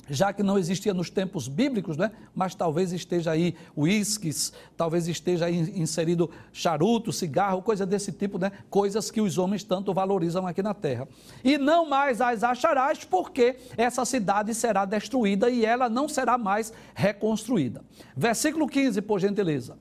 já 0.09 0.33
que 0.33 0.43
não 0.43 0.59
existia 0.59 0.93
nos 0.93 1.11
tempos 1.11 1.47
bíblicos, 1.49 1.97
né? 1.97 2.11
mas 2.35 2.55
talvez 2.55 2.93
esteja 2.93 3.31
aí 3.31 3.55
uísques, 3.77 4.53
talvez 4.77 5.07
esteja 5.07 5.47
aí 5.47 5.59
inserido 5.81 6.31
charuto, 6.53 7.13
cigarro, 7.13 7.63
coisa 7.63 7.87
desse 7.87 8.11
tipo, 8.11 8.39
né? 8.39 8.51
coisas 8.69 9.11
que 9.11 9.21
os 9.21 9.39
homens 9.39 9.63
tanto 9.63 9.95
valorizam 9.95 10.47
aqui 10.47 10.63
na 10.63 10.75
terra. 10.75 11.07
E 11.45 11.57
não 11.57 11.89
mais 11.89 12.21
as 12.21 12.43
acharás, 12.43 13.05
porque 13.05 13.57
essa 13.77 14.05
cidade 14.05 14.55
será 14.55 14.85
destruída 14.85 15.49
e 15.49 15.65
ela 15.65 15.89
não 15.89 16.09
será 16.09 16.37
mais 16.37 16.73
reconstruída. 16.95 17.83
Versículo 18.17 18.67
15, 18.67 19.01
por 19.03 19.21
gentileza. 19.21 19.77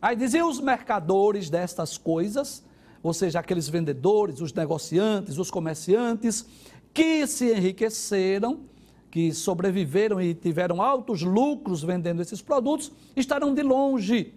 Aí 0.00 0.14
diziam 0.14 0.48
os 0.48 0.60
mercadores 0.60 1.50
destas 1.50 1.98
coisas, 1.98 2.62
ou 3.02 3.12
seja, 3.12 3.40
aqueles 3.40 3.68
vendedores, 3.68 4.40
os 4.40 4.52
negociantes, 4.52 5.38
os 5.38 5.50
comerciantes, 5.50 6.46
que 6.94 7.26
se 7.26 7.52
enriqueceram 7.52 8.60
que 9.10 9.32
sobreviveram 9.32 10.20
e 10.20 10.34
tiveram 10.34 10.82
altos 10.82 11.22
lucros 11.22 11.82
vendendo 11.82 12.20
esses 12.20 12.42
produtos, 12.42 12.92
estarão 13.14 13.54
de 13.54 13.62
longe, 13.62 14.34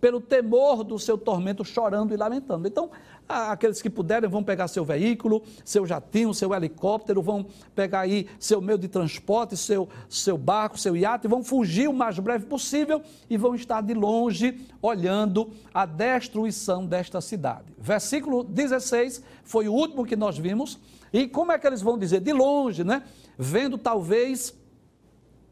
pelo 0.00 0.20
temor 0.20 0.84
do 0.84 0.98
seu 0.98 1.16
tormento, 1.16 1.64
chorando 1.64 2.12
e 2.12 2.16
lamentando. 2.16 2.68
Então, 2.68 2.90
aqueles 3.28 3.82
que 3.82 3.90
puderem 3.90 4.28
vão 4.28 4.42
pegar 4.42 4.68
seu 4.68 4.84
veículo, 4.84 5.42
seu 5.64 5.86
jatinho, 5.86 6.32
seu 6.34 6.54
helicóptero, 6.54 7.22
vão 7.22 7.46
pegar 7.74 8.00
aí 8.00 8.28
seu 8.38 8.60
meio 8.60 8.78
de 8.78 8.88
transporte, 8.88 9.56
seu, 9.56 9.88
seu 10.08 10.36
barco, 10.36 10.78
seu 10.78 10.96
iate, 10.96 11.26
vão 11.26 11.42
fugir 11.42 11.88
o 11.88 11.92
mais 11.92 12.18
breve 12.18 12.46
possível 12.46 13.02
e 13.28 13.36
vão 13.36 13.54
estar 13.54 13.80
de 13.80 13.94
longe 13.94 14.60
olhando 14.80 15.50
a 15.72 15.86
destruição 15.86 16.86
desta 16.86 17.20
cidade. 17.20 17.64
Versículo 17.78 18.44
16 18.44 19.22
foi 19.44 19.68
o 19.68 19.72
último 19.72 20.04
que 20.04 20.16
nós 20.16 20.38
vimos. 20.38 20.78
E 21.12 21.26
como 21.26 21.52
é 21.52 21.58
que 21.58 21.66
eles 21.66 21.80
vão 21.80 21.96
dizer? 21.96 22.20
De 22.20 22.32
longe, 22.32 22.84
né? 22.84 23.02
Vendo 23.38 23.76
talvez 23.76 24.54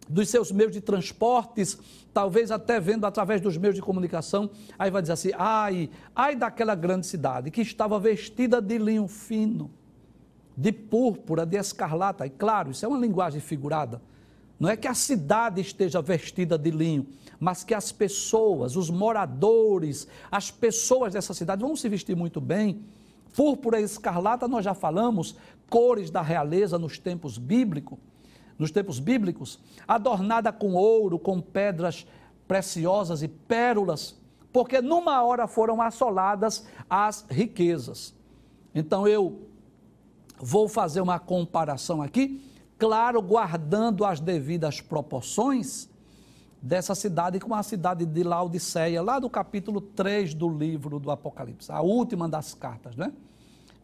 dos 0.09 0.29
seus 0.29 0.53
meios 0.53 0.73
de 0.73 0.81
transportes, 0.81 1.79
talvez 2.13 2.51
até 2.51 2.79
vendo 2.79 3.05
através 3.07 3.41
dos 3.41 3.57
meios 3.57 3.75
de 3.75 3.83
comunicação, 3.83 4.51
aí 4.79 4.91
vai 4.91 5.03
dizer 5.03 5.15
assim: 5.15 5.31
ai, 5.37 5.91
ai 6.15 6.37
daquela 6.37 6.75
grande 6.75 7.07
cidade 7.07 7.51
que 7.51 7.61
estava 7.61 7.99
vestida 7.99 8.61
de 8.61 8.79
linho 8.79 9.09
fino, 9.09 9.71
de 10.57 10.73
púrpura, 10.73 11.45
de 11.45 11.57
escarlata. 11.57 12.27
E 12.27 12.31
claro, 12.31 12.71
isso 12.71 12.85
é 12.85 12.89
uma 12.89 12.99
linguagem 12.99 13.41
figurada. 13.41 14.01
Não 14.59 14.69
é 14.69 14.77
que 14.77 14.87
a 14.87 14.95
cidade 14.95 15.61
esteja 15.61 16.01
vestida 16.01 16.57
de 16.57 16.71
linho, 16.71 17.07
mas 17.41 17.65
que 17.65 17.75
as 17.75 17.91
pessoas, 17.91 18.77
os 18.77 18.89
moradores, 18.89 20.07
as 20.31 20.51
pessoas 20.51 21.13
dessa 21.13 21.35
cidade 21.35 21.63
vão 21.63 21.75
se 21.75 21.89
vestir 21.89 22.17
muito 22.17 22.41
bem. 22.41 22.85
Púrpura 23.35 23.81
e 23.81 23.85
escarlata, 23.85 24.47
nós 24.47 24.65
já 24.65 24.75
falamos, 24.75 25.35
cores 25.69 26.11
da 26.11 26.23
realeza 26.23 26.79
nos 26.79 26.99
tempos 26.99 27.39
bíblicos, 27.39 27.99
nos 28.59 28.71
tempos 28.71 28.99
bíblicos, 28.99 29.59
adornada 29.87 30.53
com 30.53 30.75
ouro, 30.75 31.19
com 31.19 31.41
pedras 31.41 32.07
preciosas 32.47 33.23
e 33.23 33.29
pérolas, 33.29 34.17
porque 34.53 34.81
numa 34.81 35.23
hora 35.23 35.47
foram 35.47 35.83
assoladas 35.83 36.65
as 36.89 37.25
riquezas. 37.29 38.15
Então 38.75 39.09
eu 39.09 39.49
vou 40.39 40.69
fazer 40.69 41.01
uma 41.01 41.19
comparação 41.19 42.03
aqui, 42.03 42.43
claro, 42.79 43.21
guardando 43.23 44.05
as 44.05 44.21
devidas 44.21 44.81
proporções 44.81 45.89
dessa 46.61 46.95
cidade 46.95 47.39
com 47.41 47.55
a 47.55 47.63
cidade 47.63 48.07
de 48.07 48.23
Laodiceia, 48.23 49.03
lá 49.03 49.19
do 49.19 49.29
capítulo 49.29 49.81
3 49.81 50.33
do 50.33 50.49
livro 50.49 50.99
do 50.99 51.11
Apocalipse, 51.11 51.71
a 51.71 51.83
última 51.83 52.29
das 52.29 52.55
cartas, 52.55 52.97
né? 52.97 53.13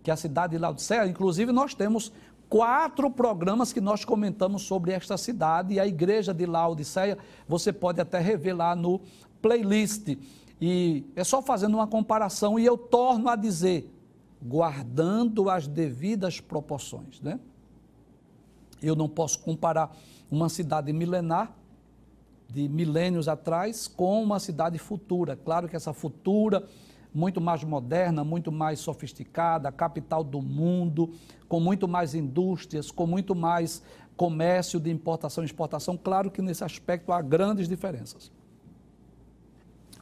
Que 0.03 0.11
é 0.11 0.15
a 0.15 0.17
cidade 0.17 0.53
de 0.53 0.59
Laodiceia. 0.59 1.07
Inclusive, 1.07 1.53
nós 1.53 1.75
temos 1.75 2.13
quatro 2.49 3.11
programas 3.11 3.73
que 3.73 3.81
nós 3.81 4.05
comentamos 4.05 4.63
sobre 4.63 4.93
esta 4.93 5.17
cidade 5.17 5.75
e 5.75 5.81
a 5.81 5.87
igreja 5.87 6.35
de 6.35 6.47
Laodiceia. 6.47 7.17
Você 7.47 7.73
pode 7.73 8.01
até 8.01 8.19
rever 8.19 8.57
lá 8.57 8.75
no 8.75 9.01
playlist. 9.41 10.17
E 10.61 11.05
é 11.17 11.25
só 11.25 11.41
fazendo 11.41 11.75
uma 11.75 11.87
comparação 11.87 12.59
e 12.59 12.67
eu 12.67 12.77
torno 12.77 13.29
a 13.29 13.37
dizer, 13.37 13.91
guardando 14.43 15.49
as 15.49 15.67
devidas 15.67 16.41
proporções, 16.41 17.21
né? 17.21 17.39
Eu 18.83 18.97
não 18.97 19.09
posso 19.09 19.39
comparar 19.41 19.95
uma 20.31 20.49
cidade 20.49 20.93
milenar 20.93 21.55
de 22.49 22.69
milênios 22.69 23.29
atrás 23.29 23.87
com 23.87 24.23
uma 24.23 24.41
cidade 24.41 24.79
futura. 24.79 25.37
Claro 25.37 25.69
que 25.69 25.77
essa 25.77 25.93
futura 25.93 26.67
muito 27.13 27.41
mais 27.41 27.65
moderna, 27.65 28.25
muito 28.25 28.53
mais 28.53 28.81
sofisticada, 28.81 29.71
capital 29.73 30.23
do 30.23 30.41
mundo, 30.41 31.11
com 31.49 31.61
muito 31.61 31.89
mais 31.89 32.15
indústrias, 32.15 32.91
com 32.91 33.07
muito 33.07 33.35
mais 33.35 33.83
comércio 34.17 34.79
de 34.79 34.91
importação 34.91 35.43
e 35.43 35.47
exportação. 35.47 35.97
Claro 35.97 36.31
que 36.31 36.43
nesse 36.43 36.63
aspecto 36.63 37.13
há 37.13 37.21
grandes 37.21 37.69
diferenças. 37.69 38.31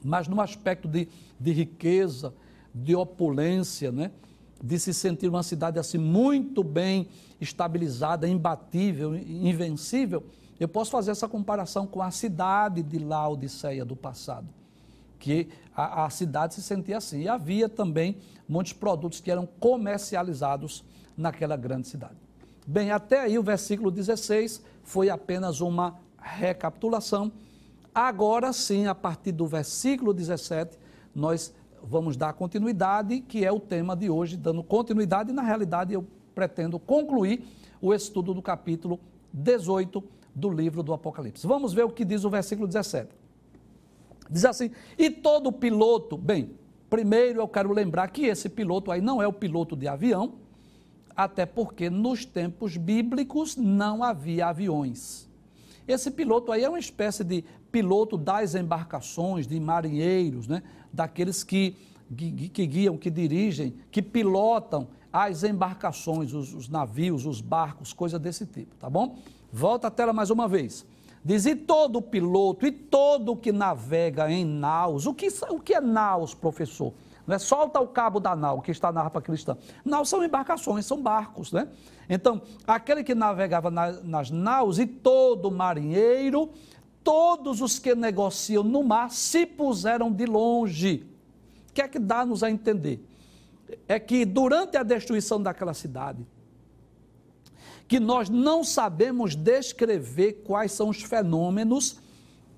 Mas 0.03 0.29
no 0.29 0.41
aspecto 0.41 0.87
de, 0.87 1.09
de 1.39 1.53
riqueza, 1.53 2.35
de 2.75 2.95
opulência, 2.95 3.91
né? 3.91 4.11
de 4.63 4.79
se 4.79 4.93
sentir 4.93 5.29
uma 5.29 5.43
cidade 5.43 5.79
assim 5.79 5.99
muito 5.99 6.65
bem 6.65 7.09
estabilizada, 7.41 8.29
imbatível, 8.29 9.15
invencível, 9.17 10.25
eu 10.59 10.67
posso 10.67 10.91
fazer 10.91 11.13
essa 11.13 11.29
comparação 11.29 11.87
com 11.87 12.03
a 12.03 12.11
cidade 12.11 12.83
de 12.83 12.99
Laodiceia 12.99 13.85
do 13.85 13.95
passado, 13.95 14.49
que 15.19 15.49
a, 15.79 16.07
a 16.07 16.11
cidade 16.11 16.55
se 16.55 16.63
sentia 16.63 16.97
assim. 16.97 17.21
E 17.21 17.29
havia 17.29 17.69
também 17.69 18.17
muitos 18.49 18.73
produtos 18.73 19.21
que 19.21 19.31
eram 19.31 19.47
comercializados 19.47 20.85
naquela 21.17 21.57
grande 21.57 21.87
cidade. 21.87 22.17
Bem, 22.67 22.91
até 22.91 23.21
aí 23.21 23.39
o 23.39 23.43
versículo 23.45 23.89
16 23.89 24.61
foi 24.83 25.09
apenas 25.09 25.61
uma 25.61 25.97
recapitulação. 26.21 27.31
Agora 27.95 28.53
sim, 28.53 28.89
a 28.89 28.95
partir 28.95 29.31
do 29.31 29.47
versículo 29.47 30.13
17, 30.13 30.77
nós 31.15 31.55
vamos 31.81 32.17
dar 32.17 32.33
continuidade, 32.33 33.21
que 33.21 33.45
é 33.45 33.53
o 33.53 33.61
tema 33.61 33.95
de 33.95 34.11
hoje, 34.11 34.37
dando 34.37 34.65
continuidade, 34.65 35.33
na 35.33 35.43
realidade 35.43 35.95
eu 35.95 36.05
pretendo 36.35 36.79
concluir 36.81 37.47
o 37.81 37.95
estudo 37.95 38.35
do 38.35 38.43
capítulo 38.43 38.99
18 39.33 40.03
do 40.35 40.51
livro 40.51 40.83
do 40.83 40.93
Apocalipse. 40.93 41.47
Vamos 41.47 41.73
ver 41.73 41.85
o 41.85 41.91
que 41.91 42.05
diz 42.05 42.25
o 42.25 42.31
versículo 42.31 42.67
17. 42.67 43.28
Diz 44.31 44.45
assim: 44.45 44.71
E 44.97 45.11
todo 45.11 45.53
piloto, 45.53 46.17
bem, 46.17 46.51
primeiro 46.89 47.41
eu 47.41 47.49
quero 47.49 47.73
lembrar 47.73 48.09
que 48.09 48.27
esse 48.27 48.49
piloto 48.49 48.91
aí 48.91 49.01
não 49.01 49.23
é 49.23 49.27
o 49.27 49.33
piloto 49.33 49.77
de 49.77 49.89
avião, 49.89 50.35
até 51.17 51.45
porque 51.45 51.91
nos 51.91 52.25
tempos 52.25 52.77
bíblicos 52.77 53.57
não 53.57 54.03
havia 54.03 54.47
aviões. 54.47 55.29
Esse 55.87 56.11
piloto 56.11 56.53
aí 56.53 56.63
é 56.63 56.69
uma 56.69 56.79
espécie 56.79 57.25
de 57.25 57.43
piloto 57.73 58.17
das 58.17 58.55
embarcações, 58.55 59.47
de 59.47 59.59
marinheiros, 59.59 60.47
né? 60.47 60.63
daqueles 60.93 61.43
que, 61.43 61.75
que, 62.53 62.67
guiam, 62.67 62.97
que 62.97 63.11
dirigem, 63.11 63.75
que 63.91 64.03
pilotam 64.03 64.89
as 65.13 65.43
embarcações, 65.43 66.35
os, 66.35 66.55
os 66.55 66.69
navios, 66.69 67.27
os 67.27 67.41
barcos, 67.41 67.93
coisa 67.93 68.19
desse 68.19 68.47
tipo, 68.47 68.77
tá 68.77 68.89
bom? 68.89 69.17
Volta 69.51 69.89
a 69.89 69.91
tela 69.91 70.13
mais 70.13 70.31
uma 70.31 70.47
vez. 70.47 70.85
Diz, 71.25 71.47
e 71.47 71.55
todo 71.55 72.01
piloto, 72.01 72.67
e 72.67 72.73
todo 72.73 73.37
que 73.37 73.53
navega 73.53 74.31
em 74.31 74.45
naus, 74.45 75.07
o 75.07 75.13
que, 75.13 75.29
o 75.51 75.61
que 75.61 75.75
é 75.75 75.81
naus, 75.81 76.35
professor? 76.35 76.93
Não 77.27 77.35
é? 77.35 77.39
Solta 77.39 77.79
o 77.79 77.87
cabo 77.87 78.19
da 78.19 78.35
nau, 78.35 78.63
que 78.63 78.71
está 78.71 78.91
na 78.91 79.03
harpa 79.03 79.21
cristã. 79.21 79.57
Naus 79.85 80.09
são 80.09 80.25
embarcações, 80.25 80.87
são 80.87 81.03
barcos, 81.03 81.53
né? 81.53 81.69
Então, 82.09 82.41
aquele 82.67 83.05
que 83.05 83.15
navegava 83.15 83.71
na, 83.71 83.93
nas 84.03 84.31
naus 84.31 84.79
e 84.79 84.87
todo 84.87 85.51
marinheiro, 85.51 86.51
todos 87.05 87.61
os 87.61 87.79
que 87.79 87.95
negociam 87.95 88.63
no 88.63 88.83
mar 88.83 89.11
se 89.11 89.45
puseram 89.45 90.11
de 90.11 90.25
longe. 90.25 91.07
O 91.69 91.73
que 91.75 91.83
é 91.83 91.89
que 91.89 91.99
dá-nos 91.99 92.43
a 92.43 92.51
entender? 92.51 93.07
É 93.87 94.01
que 94.01 94.25
durante 94.25 94.79
a 94.79 94.83
destruição 94.83 95.43
daquela 95.43 95.75
cidade, 95.75 96.27
que 97.89 97.99
nós 97.99 98.29
não 98.29 98.63
sabemos 98.63 99.35
descrever 99.35 100.45
quais 100.45 100.73
são 100.73 100.91
os 100.91 101.03
fenômenos 101.03 101.99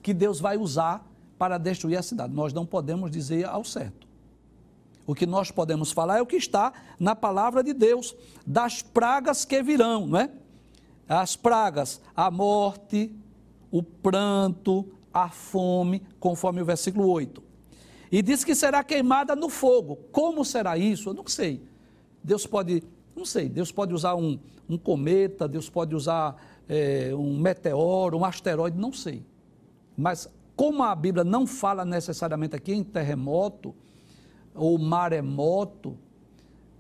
que 0.03 0.13
Deus 0.13 0.41
vai 0.41 0.59
usar 0.59 1.07
para 1.39 1.57
destruir 1.57 1.97
a 1.97 2.03
cidade. 2.03 2.35
Nós 2.35 2.53
não 2.53 2.67
podemos 2.67 3.11
dizer 3.11 3.47
ao 3.47 3.65
certo. 3.65 4.09
O 5.07 5.15
que 5.15 5.27
nós 5.27 5.51
podemos 5.51 5.93
falar 5.93 6.19
é 6.19 6.23
o 6.23 6.27
que 6.27 6.37
está 6.37 6.73
na 6.99 7.15
palavra 7.15 7.63
de 7.63 7.73
Deus, 7.73 8.15
das 8.47 8.83
pragas 8.83 9.45
que 9.45 9.63
virão, 9.63 10.07
não 10.07 10.19
é? 10.19 10.31
As 11.09 11.37
pragas, 11.37 12.01
a 12.15 12.31
morte, 12.31 13.13
o 13.71 13.83
pranto, 13.83 14.87
a 15.13 15.29
fome, 15.29 16.03
conforme 16.19 16.61
o 16.61 16.65
versículo 16.65 17.09
8. 17.09 17.43
E 18.13 18.23
diz 18.23 18.45
que 18.45 18.55
será 18.55 18.83
queimada 18.83 19.37
no 19.37 19.49
fogo. 19.49 19.97
Como 20.11 20.45
será 20.45 20.77
isso? 20.77 21.11
Eu 21.11 21.15
não 21.15 21.27
sei. 21.27 21.63
Deus 22.23 22.47
pode 22.47 22.83
não 23.21 23.27
sei, 23.27 23.51
Deus 23.51 23.71
pode 23.71 23.93
usar 23.93 24.15
um, 24.15 24.39
um 24.67 24.79
cometa, 24.79 25.47
Deus 25.47 25.69
pode 25.69 25.95
usar 25.95 26.43
é, 26.67 27.11
um 27.15 27.39
meteoro, 27.39 28.17
um 28.17 28.25
asteroide, 28.25 28.79
não 28.79 28.95
sei. 28.95 29.23
Mas 29.95 30.27
como 30.57 30.83
a 30.83 30.95
Bíblia 30.95 31.23
não 31.23 31.47
fala 31.47 31.85
necessariamente 31.85 32.57
aqui 32.57 32.73
em 32.73 32.83
terremoto 32.83 33.75
ou 34.55 34.79
maremoto, 34.79 35.99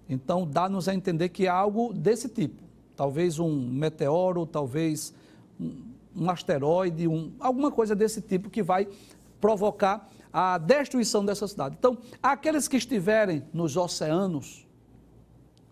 então 0.08 0.46
dá-nos 0.46 0.88
a 0.88 0.94
entender 0.94 1.28
que 1.28 1.44
é 1.44 1.50
algo 1.50 1.92
desse 1.92 2.26
tipo. 2.26 2.62
Talvez 2.96 3.38
um 3.38 3.68
meteoro, 3.68 4.46
talvez 4.46 5.12
um, 5.60 5.82
um 6.16 6.30
asteroide, 6.30 7.06
um, 7.06 7.32
alguma 7.38 7.70
coisa 7.70 7.94
desse 7.94 8.22
tipo 8.22 8.48
que 8.48 8.62
vai 8.62 8.88
provocar 9.38 10.08
a 10.32 10.56
destruição 10.56 11.22
dessa 11.22 11.46
cidade. 11.46 11.76
Então, 11.78 11.98
aqueles 12.22 12.66
que 12.66 12.78
estiverem 12.78 13.42
nos 13.52 13.76
oceanos, 13.76 14.66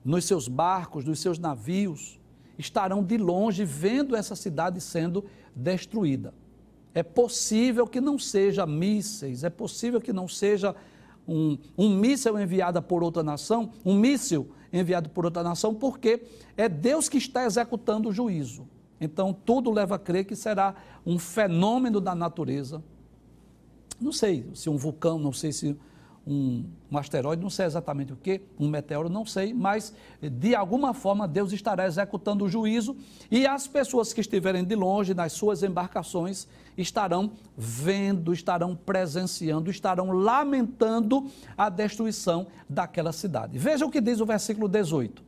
nos 0.05 0.25
seus 0.25 0.49
barcos, 0.49 1.05
nos 1.05 1.21
seus 1.21 1.39
navios, 1.39 2.19
estarão 2.59 3.03
de 3.03 3.17
longe 3.17 3.65
vendo 3.65 4.17
essa 4.17 4.35
cidade 4.35 4.81
sendo 4.81 5.25
destruída. 5.55 6.35
É 6.95 7.03
possível 7.03 7.87
que 7.87 8.01
não 8.01 8.19
seja 8.19 8.67
mísseis, 8.67 9.45
é 9.45 9.51
possível 9.51 10.01
que 10.01 10.13
não 10.13 10.27
seja 10.27 10.75
um, 11.27 11.59
um 11.77 12.03
enviado 12.41 12.83
por 12.83 13.03
outra 13.03 13.23
nação, 13.23 13.71
um 13.85 13.95
míssil 13.95 14.49
enviado 14.73 15.11
por 15.11 15.25
outra 15.25 15.43
nação, 15.43 15.75
porque 15.75 16.23
é 16.57 16.69
Deus 16.69 17.09
que 17.09 17.19
está 17.19 17.45
executando 17.45 18.09
o 18.09 18.13
juízo. 18.13 18.67
Então, 19.01 19.33
tudo 19.33 19.71
leva 19.71 19.95
a 19.95 19.99
crer 19.99 20.25
que 20.25 20.35
será 20.35 20.75
um 21.07 21.19
fenômeno 21.19 22.01
da 22.01 22.15
natureza. 22.15 22.83
Não 24.01 24.13
sei 24.13 24.47
se 24.55 24.69
um 24.69 24.77
vulcão, 24.77 25.19
não 25.19 25.33
sei 25.33 25.53
se 25.53 25.77
um, 26.29 26.65
um 26.93 26.99
asteroide, 26.99 27.43
não 27.43 27.49
sei 27.49 27.65
exatamente 27.65 28.13
o 28.13 28.17
que, 28.17 28.43
um 28.61 28.69
meteoro, 28.69 29.09
não 29.09 29.25
sei, 29.25 29.55
mas 29.55 29.95
de 30.21 30.55
alguma 30.55 30.93
forma 30.93 31.27
Deus 31.27 31.53
estará 31.53 31.87
executando 31.87 32.45
o 32.45 32.49
juízo 32.49 32.95
e 33.31 33.47
as 33.47 33.67
pessoas 33.67 34.13
que 34.13 34.21
estiverem 34.21 34.63
de 34.63 34.75
longe 34.75 35.15
nas 35.15 35.33
suas 35.33 35.63
embarcações 35.63 36.47
estarão 36.77 37.33
vendo, 37.57 38.33
estarão 38.33 38.77
presenciando, 38.77 39.71
estarão 39.71 40.13
lamentando 40.13 41.27
a 41.57 41.71
destruição 41.71 42.47
daquela 42.69 43.13
cidade. 43.13 43.57
Veja 43.57 43.87
o 43.87 43.91
que 43.91 44.01
diz 44.01 44.21
o 44.21 44.27
versículo 44.27 44.69
18. 44.69 45.23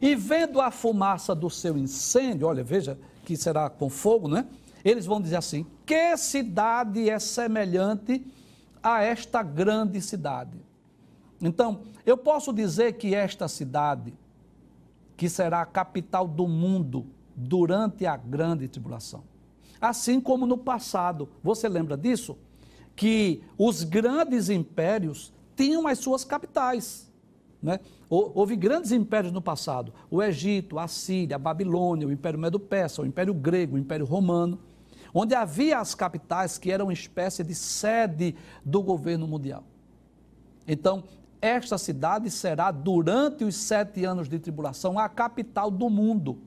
E 0.00 0.16
vendo 0.16 0.60
a 0.60 0.70
fumaça 0.70 1.34
do 1.34 1.50
seu 1.50 1.76
incêndio, 1.76 2.48
olha, 2.48 2.64
veja 2.64 2.98
que 3.24 3.36
será 3.36 3.68
com 3.70 3.88
fogo, 3.88 4.26
né? 4.26 4.46
Eles 4.84 5.06
vão 5.06 5.20
dizer 5.20 5.36
assim: 5.36 5.64
que 5.86 6.16
cidade 6.16 7.08
é 7.08 7.20
semelhante 7.20 8.14
a 8.14 8.41
esta 8.82 9.42
grande 9.42 10.00
cidade. 10.00 10.58
Então, 11.40 11.82
eu 12.06 12.16
posso 12.16 12.52
dizer 12.52 12.94
que 12.94 13.14
esta 13.14 13.48
cidade, 13.48 14.14
que 15.16 15.28
será 15.28 15.60
a 15.60 15.66
capital 15.66 16.26
do 16.26 16.46
mundo 16.46 17.06
durante 17.34 18.06
a 18.06 18.16
grande 18.16 18.68
tribulação, 18.68 19.24
assim 19.80 20.20
como 20.20 20.46
no 20.46 20.56
passado, 20.56 21.28
você 21.42 21.68
lembra 21.68 21.96
disso? 21.96 22.36
Que 22.94 23.42
os 23.58 23.82
grandes 23.82 24.48
impérios 24.48 25.32
tinham 25.56 25.86
as 25.86 25.98
suas 25.98 26.24
capitais. 26.24 27.10
Né? 27.62 27.80
Houve 28.08 28.56
grandes 28.56 28.92
impérios 28.92 29.32
no 29.32 29.40
passado: 29.40 29.92
o 30.10 30.22
Egito, 30.22 30.78
a 30.78 30.86
Síria, 30.86 31.36
a 31.36 31.38
Babilônia, 31.38 32.06
o 32.06 32.12
Império 32.12 32.38
Medo-Persa, 32.38 33.02
o 33.02 33.06
Império 33.06 33.32
Grego, 33.32 33.76
o 33.76 33.78
Império 33.78 34.04
Romano 34.04 34.58
onde 35.12 35.34
havia 35.34 35.78
as 35.78 35.94
capitais 35.94 36.58
que 36.58 36.70
eram 36.70 36.86
uma 36.86 36.92
espécie 36.92 37.44
de 37.44 37.54
sede 37.54 38.34
do 38.64 38.82
governo 38.82 39.26
mundial. 39.26 39.64
Então, 40.66 41.04
esta 41.40 41.76
cidade 41.76 42.30
será, 42.30 42.70
durante 42.70 43.44
os 43.44 43.56
sete 43.56 44.04
anos 44.04 44.28
de 44.28 44.38
tribulação, 44.38 44.98
a 44.98 45.08
capital 45.08 45.70
do 45.70 45.90
mundo. 45.90 46.38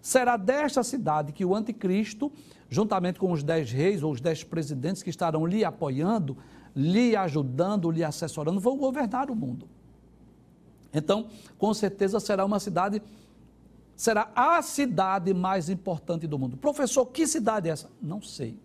Será 0.00 0.38
desta 0.38 0.82
cidade 0.82 1.32
que 1.32 1.44
o 1.44 1.54
anticristo, 1.54 2.32
juntamente 2.70 3.18
com 3.18 3.30
os 3.32 3.42
dez 3.42 3.70
reis 3.70 4.02
ou 4.02 4.10
os 4.10 4.20
dez 4.20 4.42
presidentes 4.42 5.02
que 5.02 5.10
estarão 5.10 5.44
lhe 5.46 5.62
apoiando, 5.62 6.38
lhe 6.74 7.14
ajudando, 7.14 7.90
lhe 7.90 8.02
assessorando, 8.02 8.58
vão 8.58 8.78
governar 8.78 9.30
o 9.30 9.36
mundo. 9.36 9.68
Então, 10.92 11.28
com 11.58 11.72
certeza 11.74 12.18
será 12.18 12.44
uma 12.44 12.58
cidade 12.58 13.02
será 14.00 14.32
a 14.34 14.62
cidade 14.62 15.34
mais 15.34 15.68
importante 15.68 16.26
do 16.26 16.38
mundo. 16.38 16.56
Professor, 16.56 17.04
que 17.04 17.26
cidade 17.26 17.68
é 17.68 17.72
essa? 17.72 17.90
Não 18.00 18.22
sei. 18.22 18.58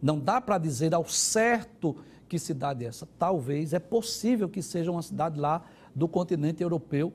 Não 0.00 0.16
dá 0.16 0.40
para 0.40 0.58
dizer 0.58 0.94
ao 0.94 1.04
certo 1.08 1.96
que 2.28 2.38
cidade 2.38 2.84
é 2.84 2.88
essa. 2.88 3.08
Talvez, 3.18 3.72
é 3.72 3.80
possível 3.80 4.48
que 4.48 4.62
seja 4.62 4.92
uma 4.92 5.02
cidade 5.02 5.40
lá 5.40 5.64
do 5.92 6.06
continente 6.06 6.62
europeu. 6.62 7.12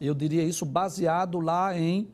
Eu 0.00 0.14
diria 0.14 0.42
isso 0.42 0.64
baseado 0.64 1.40
lá 1.40 1.78
em 1.78 2.08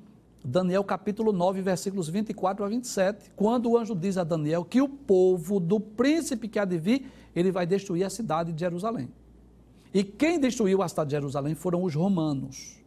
Daniel 0.45 0.83
capítulo 0.83 1.33
9, 1.33 1.63
versículos 1.63 2.09
24 2.09 2.65
a 2.65 2.69
27, 2.69 3.31
quando 3.37 3.71
o 3.71 3.79
anjo 3.79 3.95
diz 3.95 4.19
a 4.19 4.25
Daniel 4.25 4.65
que 4.65 4.83
o 4.83 4.89
povo 4.89 5.61
do 5.61 5.79
príncipe 5.79 6.49
que 6.49 6.59
há 6.59 6.65
de 6.65 6.79
vir, 6.79 7.09
ele 7.33 7.53
vai 7.53 7.65
destruir 7.65 8.03
a 8.03 8.11
cidade 8.11 8.53
de 8.53 8.59
Jerusalém. 8.59 9.09
E 9.95 10.03
quem 10.03 10.41
destruiu 10.41 10.83
a 10.83 10.89
cidade 10.89 11.11
de 11.11 11.17
Jerusalém 11.17 11.55
foram 11.55 11.85
os 11.85 11.95
romanos. 11.95 12.85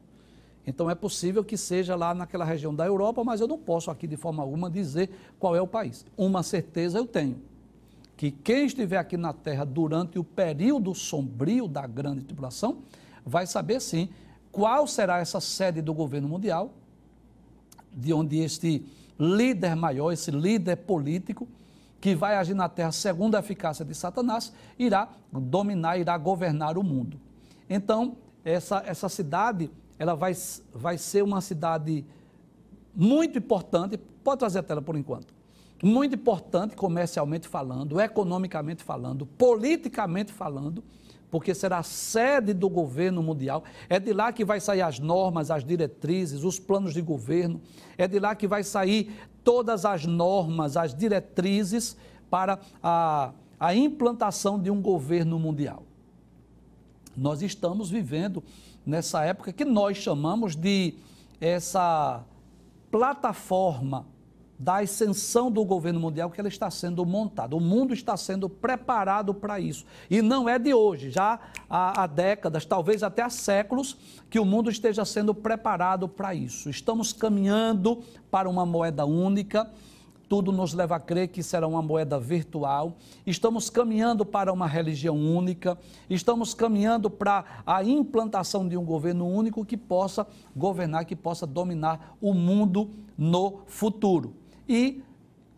Então 0.66 0.90
é 0.90 0.96
possível 0.96 1.44
que 1.44 1.58
seja 1.58 1.96
lá 1.96 2.14
naquela 2.14 2.46
região 2.46 2.74
da 2.74 2.86
Europa, 2.86 3.24
mas 3.24 3.42
eu 3.42 3.48
não 3.48 3.58
posso 3.58 3.90
aqui 3.90 4.08
de 4.08 4.18
forma 4.18 4.44
alguma 4.44 4.70
dizer 4.70 5.10
qual 5.40 5.56
é 5.56 5.62
o 5.62 5.68
país. 5.68 6.06
Uma 6.18 6.44
certeza 6.44 6.98
eu 6.98 7.06
tenho, 7.06 7.42
que 8.16 8.32
quem 8.32 8.66
estiver 8.66 8.98
aqui 8.98 9.18
na 9.18 9.34
terra 9.34 9.66
durante 9.66 10.20
o 10.20 10.24
período 10.24 10.94
sombrio 10.94 11.68
da 11.68 11.88
grande 11.88 12.24
tribulação, 12.24 12.80
vai 13.26 13.48
saber 13.48 13.80
sim 13.80 14.10
qual 14.52 14.86
será 14.88 15.20
essa 15.20 15.40
sede 15.40 15.82
do 15.82 15.94
governo 15.94 16.28
mundial, 16.28 16.74
de 17.92 18.14
onde 18.14 18.40
este 18.40 18.86
líder 19.18 19.76
maior, 19.76 20.12
esse 20.12 20.32
líder 20.32 20.78
político, 20.78 21.48
que 22.00 22.16
vai 22.16 22.36
agir 22.36 22.54
na 22.54 22.70
terra 22.70 22.92
segundo 22.92 23.36
a 23.36 23.40
eficácia 23.40 23.84
de 23.84 23.94
Satanás, 23.94 24.54
irá 24.78 25.10
dominar, 25.32 25.98
irá 25.98 26.18
governar 26.18 26.78
o 26.78 26.84
mundo. 26.84 27.20
Então, 27.70 28.16
essa, 28.44 28.84
essa 28.86 29.10
cidade, 29.10 29.70
ela 30.00 30.16
vai, 30.16 30.34
vai 30.74 30.98
ser 30.98 31.22
uma 31.22 31.42
cidade 31.42 32.06
muito 32.96 33.38
importante, 33.38 33.98
pode 33.98 34.40
trazer 34.40 34.60
a 34.60 34.64
tela 34.64 34.82
por 34.82 34.96
enquanto, 34.96 35.34
muito 35.84 36.16
importante 36.16 36.76
comercialmente 36.76 37.48
falando, 37.48 38.00
economicamente 38.00 38.84
falando, 38.84 39.26
politicamente 39.26 40.32
falando, 40.32 40.84
porque 41.30 41.54
será 41.54 41.84
sede 41.84 42.54
do 42.54 42.68
governo 42.70 43.22
mundial. 43.22 43.64
É 43.88 44.00
de 44.00 44.14
lá 44.14 44.34
que 44.34 44.44
vai 44.44 44.60
sair 44.60 44.82
as 44.82 45.00
normas, 45.00 45.52
as 45.52 45.64
diretrizes, 45.64 46.44
os 46.44 46.60
planos 46.60 46.94
de 46.94 47.02
governo. 47.02 47.62
É 47.98 48.08
de 48.08 48.20
lá 48.20 48.34
que 48.34 48.48
vai 48.48 48.64
sair 48.64 49.14
todas 49.44 49.86
as 49.86 50.06
normas, 50.06 50.76
as 50.76 50.94
diretrizes 50.94 51.96
para 52.32 52.60
a, 52.82 53.32
a 53.60 53.76
implantação 53.76 54.60
de 54.60 54.72
um 54.72 54.82
governo 54.82 55.38
mundial. 55.38 55.84
Nós 57.16 57.42
estamos 57.44 57.92
vivendo 57.92 58.44
nessa 58.90 59.24
época 59.24 59.54
que 59.54 59.64
nós 59.64 59.98
chamamos 59.98 60.56
de 60.56 60.96
essa 61.40 62.24
plataforma 62.92 64.06
da 64.60 64.80
ascensão 64.80 65.50
do 65.50 65.64
governo 65.64 66.02
mundial 66.02 66.30
que 66.30 66.38
ela 66.38 66.50
está 66.50 66.70
sendo 66.70 67.06
montada. 67.06 67.56
O 67.56 67.62
mundo 67.62 67.94
está 67.94 68.18
sendo 68.18 68.50
preparado 68.50 69.34
para 69.34 69.58
isso. 69.58 69.86
E 70.10 70.22
não 70.22 70.50
é 70.50 70.60
de 70.60 70.74
hoje, 70.74 71.10
já 71.10 71.40
há, 71.70 72.04
há, 72.04 72.08
décadas, 72.08 72.66
talvez 72.66 73.02
até 73.02 73.22
há 73.22 73.30
séculos, 73.30 73.96
que 74.30 74.38
o 74.38 74.44
mundo 74.44 74.70
esteja 74.70 75.06
sendo 75.06 75.34
preparado 75.34 76.10
para 76.10 76.36
isso. 76.36 76.70
Estamos 76.70 77.14
caminhando 77.14 78.04
para 78.30 78.50
uma 78.50 78.66
moeda 78.66 79.06
única. 79.06 79.72
Tudo 80.30 80.52
nos 80.52 80.76
leva 80.76 80.96
a 80.96 81.00
crer 81.00 81.30
que 81.30 81.42
será 81.42 81.68
uma 81.68 81.82
moeda 81.82 82.20
virtual. 82.20 82.96
Estamos 83.26 83.68
caminhando 83.68 84.24
para 84.24 84.54
uma 84.54 84.68
religião 84.68 85.18
única. 85.18 85.76
Estamos 86.08 86.54
caminhando 86.54 87.10
para 87.10 87.44
a 87.66 87.84
implantação 87.84 88.68
de 88.68 88.78
um 88.78 88.86
governo 88.86 89.28
único 89.28 89.66
que 89.66 89.76
possa 89.76 90.28
governar, 90.56 91.06
que 91.06 91.16
possa 91.16 91.48
dominar 91.48 92.16
o 92.22 92.32
mundo 92.32 92.92
no 93.18 93.62
futuro. 93.66 94.36
E, 94.68 95.02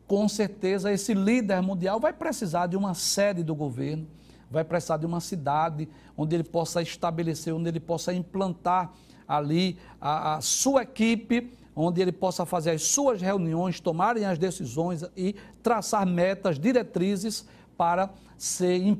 com 0.07 0.29
certeza, 0.29 0.89
esse 0.89 1.13
líder 1.13 1.61
mundial 1.61 1.99
vai 1.99 2.13
precisar 2.13 2.67
de 2.67 2.77
uma 2.77 2.93
sede 2.93 3.43
do 3.43 3.53
governo, 3.53 4.07
vai 4.49 4.63
precisar 4.63 4.95
de 4.95 5.05
uma 5.05 5.19
cidade 5.19 5.89
onde 6.15 6.33
ele 6.33 6.45
possa 6.45 6.81
estabelecer, 6.81 7.53
onde 7.53 7.67
ele 7.67 7.79
possa 7.81 8.13
implantar 8.13 8.93
ali 9.27 9.77
a, 9.99 10.35
a 10.35 10.41
sua 10.41 10.83
equipe, 10.83 11.51
onde 11.75 12.01
ele 12.01 12.11
possa 12.11 12.45
fazer 12.45 12.71
as 12.71 12.83
suas 12.83 13.21
reuniões, 13.21 13.79
tomarem 13.79 14.25
as 14.25 14.37
decisões 14.37 15.03
e 15.15 15.35
traçar 15.63 16.05
metas, 16.05 16.59
diretrizes 16.59 17.45
para 17.77 18.09
ser 18.37 18.97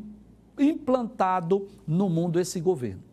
implantado 0.58 1.68
no 1.88 2.10
mundo 2.10 2.40
esse 2.40 2.60
governo. 2.60 3.04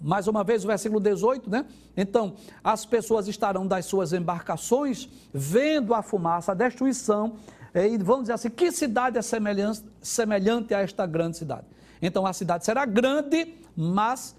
Mais 0.00 0.28
uma 0.28 0.44
vez, 0.44 0.64
o 0.64 0.68
versículo 0.68 1.00
18, 1.00 1.50
né? 1.50 1.64
Então, 1.96 2.34
as 2.62 2.86
pessoas 2.86 3.26
estarão 3.26 3.66
das 3.66 3.84
suas 3.84 4.12
embarcações 4.12 5.08
vendo 5.32 5.92
a 5.92 6.02
fumaça, 6.02 6.52
a 6.52 6.54
destruição, 6.54 7.34
e 7.74 7.98
vão 7.98 8.20
dizer 8.22 8.34
assim: 8.34 8.50
que 8.50 8.70
cidade 8.70 9.18
é 9.18 9.22
semelhante, 9.22 9.82
semelhante 10.00 10.72
a 10.72 10.80
esta 10.80 11.04
grande 11.04 11.38
cidade? 11.38 11.66
Então, 12.00 12.24
a 12.24 12.32
cidade 12.32 12.64
será 12.64 12.86
grande, 12.86 13.54
mas 13.76 14.36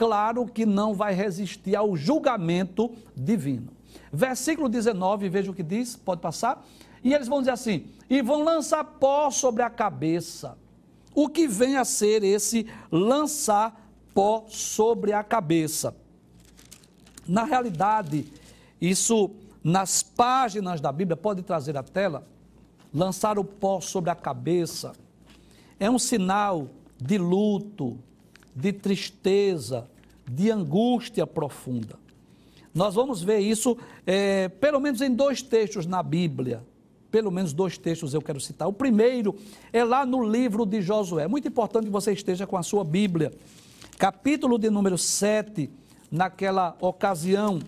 claro 0.00 0.46
que 0.46 0.64
não 0.64 0.94
vai 0.94 1.12
resistir 1.12 1.76
ao 1.76 1.94
julgamento 1.94 2.90
divino. 3.14 3.68
Versículo 4.10 4.66
19, 4.66 5.28
veja 5.28 5.50
o 5.50 5.54
que 5.54 5.62
diz, 5.62 5.94
pode 5.94 6.22
passar. 6.22 6.66
E 7.04 7.12
eles 7.12 7.28
vão 7.28 7.40
dizer 7.40 7.50
assim: 7.50 7.84
e 8.08 8.22
vão 8.22 8.42
lançar 8.42 8.82
pó 8.82 9.30
sobre 9.30 9.62
a 9.62 9.68
cabeça. 9.68 10.56
O 11.14 11.28
que 11.28 11.46
vem 11.46 11.76
a 11.76 11.84
ser 11.84 12.24
esse 12.24 12.66
lançar 12.90 13.90
pó 14.14 14.46
sobre 14.48 15.12
a 15.12 15.22
cabeça. 15.22 15.94
Na 17.28 17.44
realidade, 17.44 18.32
isso 18.80 19.30
nas 19.62 20.02
páginas 20.02 20.80
da 20.80 20.90
Bíblia, 20.90 21.14
pode 21.14 21.42
trazer 21.42 21.76
a 21.76 21.82
tela, 21.82 22.26
lançar 22.90 23.38
o 23.38 23.44
pó 23.44 23.82
sobre 23.82 24.08
a 24.08 24.14
cabeça, 24.14 24.92
é 25.78 25.90
um 25.90 25.98
sinal 25.98 26.68
de 26.96 27.18
luto, 27.18 27.98
de 28.54 28.72
tristeza, 28.72 29.89
de 30.30 30.50
angústia 30.50 31.26
profunda. 31.26 31.98
Nós 32.72 32.94
vamos 32.94 33.22
ver 33.22 33.40
isso 33.40 33.76
é, 34.06 34.48
pelo 34.48 34.78
menos 34.78 35.00
em 35.00 35.12
dois 35.12 35.42
textos 35.42 35.86
na 35.86 36.02
Bíblia. 36.02 36.62
Pelo 37.10 37.32
menos 37.32 37.52
dois 37.52 37.76
textos 37.76 38.14
eu 38.14 38.22
quero 38.22 38.38
citar. 38.38 38.68
O 38.68 38.72
primeiro 38.72 39.34
é 39.72 39.82
lá 39.82 40.06
no 40.06 40.22
livro 40.22 40.64
de 40.64 40.80
Josué. 40.80 41.26
Muito 41.26 41.48
importante 41.48 41.86
que 41.86 41.90
você 41.90 42.12
esteja 42.12 42.46
com 42.46 42.56
a 42.56 42.62
sua 42.62 42.84
Bíblia 42.84 43.32
capítulo 43.98 44.56
de 44.58 44.70
número 44.70 44.96
7, 44.96 45.68
naquela 46.10 46.74
ocasião 46.80 47.60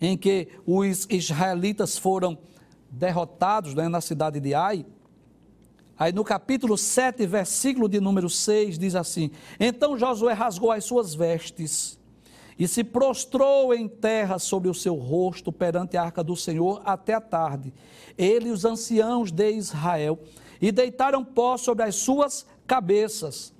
em 0.00 0.16
que 0.16 0.48
os 0.66 1.06
israelitas 1.08 1.96
foram 1.96 2.36
derrotados 2.90 3.74
né, 3.74 3.88
na 3.88 4.00
cidade 4.00 4.40
de 4.40 4.54
Ai. 4.54 4.84
Aí 5.98 6.12
no 6.12 6.22
capítulo 6.22 6.76
7, 6.76 7.26
versículo 7.26 7.88
de 7.88 8.00
número 8.00 8.28
6, 8.28 8.78
diz 8.78 8.94
assim: 8.94 9.30
Então 9.58 9.98
Josué 9.98 10.34
rasgou 10.34 10.70
as 10.70 10.84
suas 10.84 11.14
vestes 11.14 11.98
e 12.58 12.66
se 12.66 12.82
prostrou 12.82 13.74
em 13.74 13.88
terra 13.88 14.38
sobre 14.38 14.68
o 14.68 14.74
seu 14.74 14.94
rosto 14.94 15.52
perante 15.52 15.96
a 15.96 16.02
arca 16.02 16.22
do 16.22 16.36
Senhor 16.36 16.82
até 16.84 17.14
a 17.14 17.20
tarde. 17.20 17.72
Ele 18.16 18.48
e 18.48 18.52
os 18.52 18.64
anciãos 18.64 19.30
de 19.30 19.50
Israel, 19.52 20.18
e 20.60 20.72
deitaram 20.72 21.24
pó 21.24 21.56
sobre 21.56 21.84
as 21.84 21.96
suas 21.96 22.46
cabeças. 22.66 23.54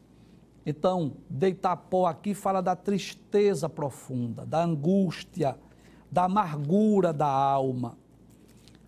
Então, 0.65 1.19
deitar 1.29 1.77
pó 1.77 2.07
aqui 2.07 2.35
fala 2.35 2.61
da 2.61 2.75
tristeza 2.75 3.69
profunda, 3.69 4.45
da 4.45 4.65
angústia, 4.65 5.57
da 6.11 6.25
amargura 6.25 7.13
da 7.13 7.27
alma. 7.27 7.99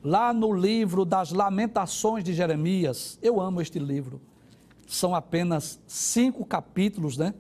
Lá 0.02 0.32
no 0.32 0.52
livro 0.52 1.04
das 1.04 1.32
Lamentações 1.32 2.22
de 2.22 2.32
Jeremias, 2.32 3.18
eu 3.22 3.40
amo 3.40 3.60
este 3.60 3.78
livro. 3.78 4.20
São 4.86 5.14
apenas 5.14 5.78
cinco 5.86 6.44
capítulos, 6.44 7.16
né? 7.16 7.34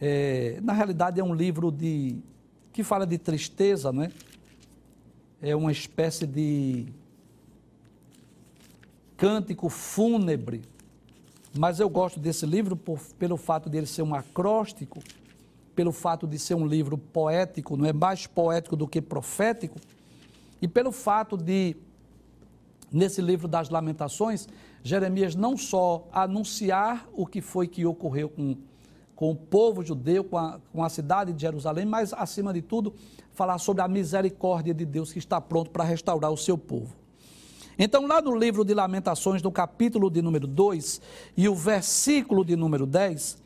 É, 0.00 0.60
na 0.62 0.72
realidade, 0.72 1.20
é 1.20 1.24
um 1.24 1.34
livro 1.34 1.70
de 1.70 2.16
que 2.72 2.82
fala 2.82 3.06
de 3.06 3.18
tristeza, 3.18 3.92
né? 3.92 4.10
É 5.42 5.54
uma 5.54 5.72
espécie 5.72 6.26
de 6.26 6.86
cântico 9.16 9.68
fúnebre 9.68 10.62
mas 11.56 11.80
eu 11.80 11.88
gosto 11.88 12.20
desse 12.20 12.44
livro 12.46 12.76
por, 12.76 13.00
pelo 13.18 13.36
fato 13.36 13.70
de 13.70 13.78
ele 13.78 13.86
ser 13.86 14.02
um 14.02 14.14
acróstico, 14.14 15.02
pelo 15.74 15.92
fato 15.92 16.26
de 16.26 16.38
ser 16.38 16.54
um 16.54 16.66
livro 16.66 16.98
poético, 16.98 17.76
não 17.76 17.86
é 17.86 17.92
mais 17.92 18.26
poético 18.26 18.76
do 18.76 18.86
que 18.86 19.00
profético, 19.00 19.78
e 20.60 20.68
pelo 20.68 20.92
fato 20.92 21.36
de, 21.36 21.76
nesse 22.90 23.20
livro 23.20 23.46
das 23.46 23.68
Lamentações, 23.68 24.48
Jeremias 24.82 25.34
não 25.34 25.56
só 25.56 26.08
anunciar 26.12 27.08
o 27.12 27.26
que 27.26 27.40
foi 27.40 27.66
que 27.66 27.84
ocorreu 27.84 28.28
com, 28.28 28.56
com 29.14 29.30
o 29.30 29.36
povo 29.36 29.84
judeu, 29.84 30.24
com 30.24 30.38
a, 30.38 30.60
com 30.72 30.82
a 30.82 30.88
cidade 30.88 31.32
de 31.32 31.40
Jerusalém, 31.40 31.84
mas, 31.84 32.12
acima 32.12 32.52
de 32.52 32.62
tudo, 32.62 32.94
falar 33.32 33.58
sobre 33.58 33.82
a 33.82 33.88
misericórdia 33.88 34.74
de 34.74 34.84
Deus 34.84 35.12
que 35.12 35.18
está 35.18 35.40
pronto 35.40 35.70
para 35.70 35.84
restaurar 35.84 36.30
o 36.30 36.36
seu 36.36 36.56
povo. 36.58 36.96
Então, 37.78 38.06
lá 38.06 38.20
no 38.20 38.36
livro 38.36 38.64
de 38.64 38.74
Lamentações, 38.74 39.40
no 39.40 39.52
capítulo 39.52 40.10
de 40.10 40.20
número 40.20 40.48
2 40.48 41.00
e 41.36 41.48
o 41.48 41.54
versículo 41.54 42.44
de 42.44 42.56
número 42.56 42.84
10, 42.84 43.38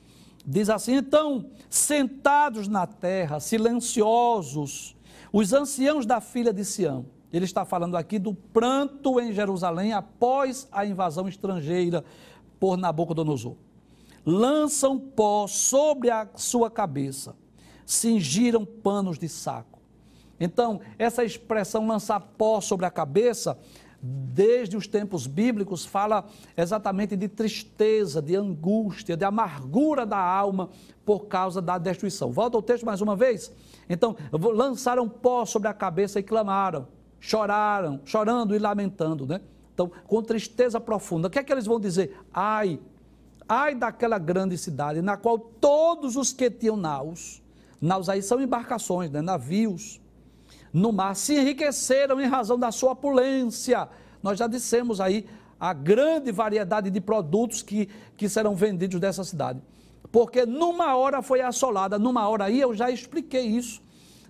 diz 0.47 0.71
assim: 0.71 0.95
Então, 0.95 1.51
sentados 1.69 2.67
na 2.67 2.87
terra, 2.87 3.41
silenciosos, 3.41 4.97
os 5.33 5.53
anciãos 5.53 6.05
da 6.05 6.21
filha 6.21 6.53
de 6.53 6.65
Sião, 6.65 7.07
ele 7.33 7.47
está 7.47 7.65
falando 7.65 7.97
aqui 7.97 8.19
do 8.19 8.35
pranto 8.35 9.19
em 9.19 9.33
Jerusalém 9.33 9.93
após 9.93 10.69
a 10.71 10.85
invasão 10.85 11.27
estrangeira 11.27 12.05
por 12.61 12.77
Nabucodonosor. 12.77 13.57
Lançam 14.25 14.99
pó 14.99 15.47
sobre 15.47 16.11
a 16.11 16.29
sua 16.37 16.71
cabeça, 16.71 17.35
cingiram 17.87 18.65
panos 18.65 19.19
de 19.19 19.29
saco 19.29 19.81
Então, 20.39 20.81
essa 20.99 21.25
expressão 21.25 21.87
lançar 21.87 22.21
pó 22.21 22.61
sobre 22.61 22.85
a 22.87 22.91
cabeça, 22.91 23.59
desde 24.03 24.77
os 24.77 24.89
tempos 24.89 25.29
bíblicos, 25.29 25.87
fala 25.87 26.27
exatamente 26.57 27.17
de 27.17 27.29
tristeza, 27.29 28.21
de 28.21 28.35
angústia, 28.35 29.17
de 29.17 29.25
amargura 29.25 30.05
da 30.05 30.19
alma 30.19 30.71
por 31.05 31.27
causa 31.27 31.63
da 31.63 31.79
destruição. 31.79 32.33
Volta 32.33 32.57
ao 32.57 32.63
texto 32.63 32.85
mais 32.85 33.01
uma 33.01 33.15
vez. 33.15 33.53
Então, 33.89 34.17
lançaram 34.33 35.09
pó 35.09 35.45
sobre 35.45 35.69
a 35.69 35.75
cabeça 35.75 36.19
e 36.19 36.23
clamaram, 36.23 36.89
choraram, 37.21 38.01
chorando 38.05 38.57
e 38.57 38.59
lamentando, 38.59 39.25
né? 39.25 39.41
Então, 39.73 39.91
com 40.07 40.21
tristeza 40.21 40.81
profunda. 40.81 41.29
O 41.29 41.31
que 41.31 41.39
é 41.39 41.45
que 41.45 41.53
eles 41.53 41.67
vão 41.67 41.79
dizer? 41.79 42.19
Ai, 42.35 42.81
ai 43.49 43.75
daquela 43.75 44.19
grande 44.19 44.59
cidade, 44.59 45.01
na 45.01 45.17
qual 45.17 45.39
todos 45.39 46.17
os 46.17 46.33
que 46.33 46.51
tinham 46.51 46.77
naus, 46.77 47.41
naus 47.81 48.09
aí 48.09 48.21
são 48.21 48.41
embarcações, 48.41 49.11
né? 49.11 49.23
navios, 49.23 50.02
no 50.73 50.93
mar, 50.93 51.15
se 51.15 51.35
enriqueceram 51.35 52.21
em 52.21 52.27
razão 52.27 52.59
da 52.59 52.73
sua 52.73 52.93
opulência. 52.93 53.89
Nós 54.23 54.39
já 54.39 54.47
dissemos 54.47 55.01
aí 55.01 55.27
a 55.61 55.73
grande 55.73 56.33
variedade 56.33 56.91
de 56.91 57.01
produtos 57.01 57.63
que, 57.63 57.89
que 58.17 58.29
serão 58.29 58.55
vendidos 58.55 59.01
dessa 59.01 59.23
cidade. 59.25 59.61
Porque 60.11 60.45
numa 60.45 60.97
hora 60.97 61.23
foi 61.23 61.41
assolada, 61.41 61.99
numa 61.99 62.29
hora 62.29 62.45
aí 62.45 62.61
eu 62.61 62.75
já 62.75 62.91
expliquei 62.91 63.47
isso. 63.47 63.83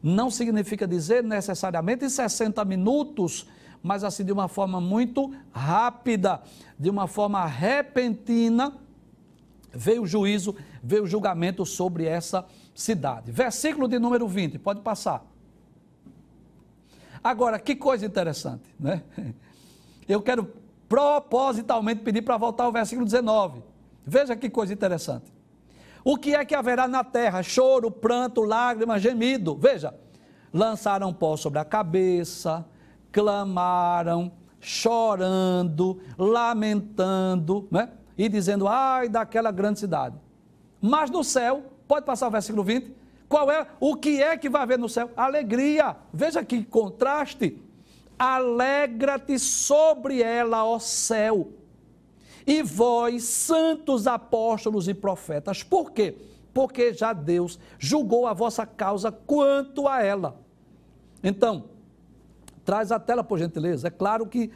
Não 0.02 0.30
significa 0.30 0.86
dizer 0.86 1.22
necessariamente 1.22 2.04
em 2.04 2.08
60 2.08 2.64
minutos 2.64 3.46
mas 3.82 4.04
assim 4.04 4.24
de 4.24 4.32
uma 4.32 4.46
forma 4.48 4.80
muito 4.80 5.34
rápida, 5.50 6.40
de 6.78 6.88
uma 6.88 7.06
forma 7.08 7.44
repentina, 7.44 8.74
veio 9.72 10.02
o 10.02 10.06
juízo, 10.06 10.54
veio 10.82 11.02
o 11.02 11.06
julgamento 11.06 11.66
sobre 11.66 12.04
essa 12.04 12.46
cidade. 12.74 13.32
Versículo 13.32 13.88
de 13.88 13.98
número 13.98 14.28
20, 14.28 14.58
pode 14.58 14.80
passar. 14.80 15.26
Agora, 17.22 17.58
que 17.58 17.76
coisa 17.76 18.04
interessante, 18.04 18.74
né? 18.78 19.02
Eu 20.08 20.20
quero 20.20 20.50
propositalmente 20.88 22.02
pedir 22.02 22.22
para 22.22 22.36
voltar 22.36 22.64
ao 22.64 22.72
versículo 22.72 23.06
19. 23.06 23.62
Veja 24.04 24.36
que 24.36 24.50
coisa 24.50 24.72
interessante. 24.72 25.32
O 26.04 26.16
que 26.16 26.34
é 26.34 26.44
que 26.44 26.54
haverá 26.54 26.88
na 26.88 27.04
terra? 27.04 27.42
Choro, 27.42 27.90
pranto, 27.90 28.42
lágrimas, 28.42 29.00
gemido. 29.00 29.56
Veja, 29.56 29.94
lançaram 30.52 31.14
pó 31.14 31.36
sobre 31.36 31.60
a 31.60 31.64
cabeça, 31.64 32.66
clamaram, 33.12 34.32
chorando, 34.60 36.00
lamentando, 36.18 37.68
né? 37.70 37.90
E 38.18 38.28
dizendo, 38.28 38.66
ai, 38.66 39.08
daquela 39.08 39.50
grande 39.50 39.78
cidade. 39.78 40.16
Mas 40.80 41.10
no 41.10 41.22
céu, 41.22 41.62
pode 41.86 42.04
passar 42.04 42.26
o 42.26 42.30
versículo 42.30 42.64
20, 42.64 42.92
qual 43.32 43.50
é, 43.50 43.66
o 43.80 43.96
que 43.96 44.22
é 44.22 44.36
que 44.36 44.50
vai 44.50 44.60
haver 44.60 44.78
no 44.78 44.90
céu? 44.90 45.10
Alegria. 45.16 45.96
Veja 46.12 46.44
que 46.44 46.62
contraste. 46.62 47.58
Alegra-te 48.18 49.38
sobre 49.38 50.22
ela, 50.22 50.66
ó 50.66 50.78
céu. 50.78 51.48
E 52.46 52.62
vós, 52.62 53.24
santos 53.24 54.06
apóstolos 54.06 54.86
e 54.86 54.92
profetas. 54.92 55.62
Por 55.62 55.92
quê? 55.92 56.14
Porque 56.52 56.92
já 56.92 57.14
Deus 57.14 57.58
julgou 57.78 58.26
a 58.26 58.34
vossa 58.34 58.66
causa 58.66 59.10
quanto 59.10 59.88
a 59.88 60.02
ela. 60.02 60.38
Então, 61.24 61.70
Traz 62.64 62.92
a 62.92 62.98
tela, 62.98 63.24
por 63.24 63.38
gentileza. 63.38 63.88
É 63.88 63.90
claro 63.90 64.26
que 64.26 64.50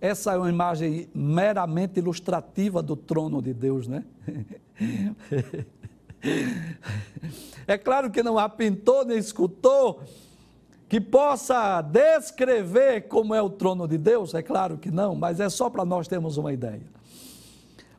essa 0.00 0.34
é 0.34 0.36
uma 0.36 0.50
imagem 0.50 1.08
meramente 1.14 1.98
ilustrativa 1.98 2.82
do 2.82 2.94
trono 2.94 3.40
de 3.40 3.54
Deus, 3.54 3.88
né? 3.88 4.04
É 7.68 7.76
claro 7.76 8.10
que 8.12 8.22
não 8.22 8.38
há 8.38 8.48
pintor 8.48 9.04
nem 9.04 9.18
escultor 9.18 10.04
que 10.88 11.00
possa 11.00 11.82
descrever 11.82 13.08
como 13.08 13.34
é 13.34 13.42
o 13.42 13.50
trono 13.50 13.88
de 13.88 13.98
Deus, 13.98 14.34
é 14.34 14.42
claro 14.42 14.78
que 14.78 14.88
não, 14.88 15.16
mas 15.16 15.40
é 15.40 15.48
só 15.48 15.68
para 15.68 15.84
nós 15.84 16.06
termos 16.06 16.36
uma 16.36 16.52
ideia. 16.52 16.86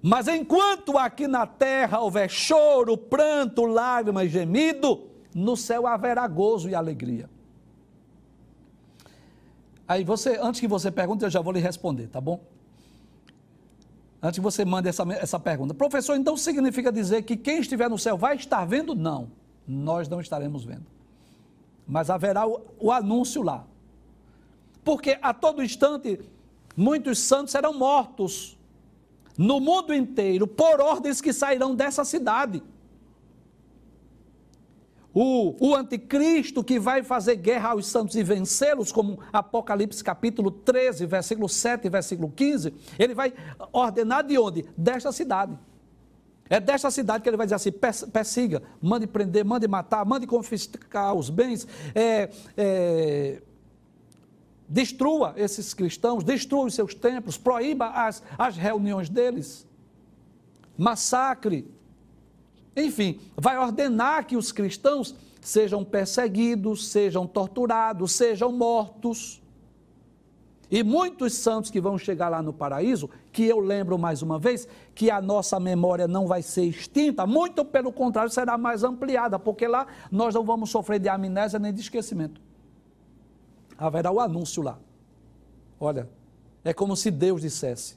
Mas 0.01 0.27
enquanto 0.27 0.97
aqui 0.97 1.27
na 1.27 1.45
terra 1.45 1.99
houver 1.99 2.29
choro, 2.29 2.97
pranto, 2.97 3.65
lágrimas 3.65 4.31
gemido, 4.31 5.09
no 5.35 5.57
céu 5.57 5.85
haverá 5.85 6.25
gozo 6.27 6.69
e 6.69 6.75
alegria. 6.75 7.29
Aí 9.87 10.03
você, 10.03 10.37
antes 10.41 10.61
que 10.61 10.67
você 10.67 10.89
pergunte, 10.89 11.23
eu 11.23 11.29
já 11.29 11.41
vou 11.41 11.51
lhe 11.51 11.59
responder, 11.59 12.07
tá 12.07 12.21
bom? 12.21 12.41
Antes 14.21 14.39
que 14.39 14.43
você 14.43 14.65
mande 14.65 14.89
essa, 14.89 15.03
essa 15.13 15.39
pergunta. 15.39 15.73
Professor, 15.73 16.15
então 16.15 16.35
significa 16.35 16.91
dizer 16.91 17.21
que 17.21 17.37
quem 17.37 17.59
estiver 17.59 17.89
no 17.89 17.99
céu 17.99 18.17
vai 18.17 18.35
estar 18.35 18.65
vendo? 18.65 18.95
Não, 18.95 19.31
nós 19.67 20.09
não 20.09 20.19
estaremos 20.19 20.63
vendo. 20.63 20.85
Mas 21.87 22.09
haverá 22.09 22.47
o, 22.47 22.61
o 22.79 22.91
anúncio 22.91 23.41
lá. 23.41 23.65
Porque 24.83 25.19
a 25.21 25.33
todo 25.33 25.63
instante, 25.63 26.19
muitos 26.75 27.19
santos 27.19 27.51
serão 27.51 27.73
mortos 27.73 28.57
no 29.37 29.59
mundo 29.59 29.93
inteiro 29.93 30.47
por 30.47 30.81
ordens 30.81 31.21
que 31.21 31.31
sairão 31.31 31.75
dessa 31.75 32.03
cidade 32.03 32.63
o, 35.19 35.55
o 35.59 35.75
anticristo 35.75 36.63
que 36.63 36.79
vai 36.79 37.01
fazer 37.01 37.37
guerra 37.37 37.69
aos 37.69 37.87
santos 37.87 38.15
e 38.15 38.21
vencê-los, 38.21 38.91
como 38.91 39.19
Apocalipse 39.33 40.03
capítulo 40.03 40.51
13, 40.51 41.07
versículo 41.07 41.49
7 41.49 41.87
e 41.87 41.89
versículo 41.89 42.29
15, 42.29 42.71
ele 42.99 43.15
vai 43.15 43.33
ordenar 43.73 44.23
de 44.23 44.37
onde? 44.37 44.63
Desta 44.77 45.11
cidade. 45.11 45.57
É 46.47 46.59
desta 46.59 46.91
cidade 46.91 47.23
que 47.23 47.29
ele 47.29 47.35
vai 47.35 47.47
dizer 47.47 47.55
assim: 47.55 47.71
persiga, 48.13 48.61
mande 48.79 49.07
prender, 49.07 49.43
mande 49.43 49.67
matar, 49.67 50.05
mande 50.05 50.27
confiscar 50.27 51.15
os 51.15 51.31
bens, 51.31 51.67
é, 51.95 52.29
é, 52.55 53.41
destrua 54.69 55.33
esses 55.35 55.73
cristãos, 55.73 56.23
destrua 56.23 56.65
os 56.65 56.75
seus 56.75 56.93
templos, 56.93 57.39
proíba 57.39 57.87
as, 57.87 58.21
as 58.37 58.55
reuniões 58.55 59.09
deles, 59.09 59.65
massacre, 60.77 61.67
enfim, 62.77 63.19
vai 63.35 63.57
ordenar 63.57 64.25
que 64.25 64.37
os 64.37 64.51
cristãos 64.51 65.15
sejam 65.41 65.83
perseguidos, 65.83 66.89
sejam 66.89 67.25
torturados, 67.25 68.11
sejam 68.11 68.51
mortos. 68.51 69.41
E 70.69 70.83
muitos 70.83 71.33
santos 71.33 71.71
que 71.71 71.81
vão 71.81 71.97
chegar 71.97 72.29
lá 72.29 72.41
no 72.41 72.53
paraíso, 72.53 73.09
que 73.31 73.45
eu 73.45 73.59
lembro 73.59 73.97
mais 73.97 74.21
uma 74.21 74.37
vez, 74.37 74.67
que 74.93 75.09
a 75.09 75.19
nossa 75.21 75.59
memória 75.59 76.07
não 76.07 76.27
vai 76.27 76.41
ser 76.41 76.65
extinta, 76.65 77.25
muito 77.25 77.65
pelo 77.65 77.91
contrário, 77.91 78.29
será 78.29 78.57
mais 78.57 78.83
ampliada, 78.83 79.39
porque 79.39 79.65
lá 79.65 79.87
nós 80.11 80.35
não 80.35 80.43
vamos 80.43 80.69
sofrer 80.69 80.99
de 80.99 81.09
amnésia 81.09 81.57
nem 81.57 81.73
de 81.73 81.81
esquecimento. 81.81 82.39
Haverá 83.77 84.11
o 84.11 84.19
anúncio 84.19 84.61
lá. 84.61 84.77
Olha, 85.79 86.09
é 86.63 86.73
como 86.73 86.95
se 86.97 87.09
Deus 87.09 87.41
dissesse: 87.41 87.95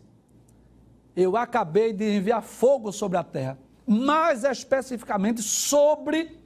Eu 1.16 1.36
acabei 1.36 1.92
de 1.92 2.16
enviar 2.16 2.42
fogo 2.42 2.92
sobre 2.92 3.18
a 3.18 3.24
terra 3.24 3.58
mais 3.90 4.44
especificamente 4.44 5.42
sobre 5.42 6.38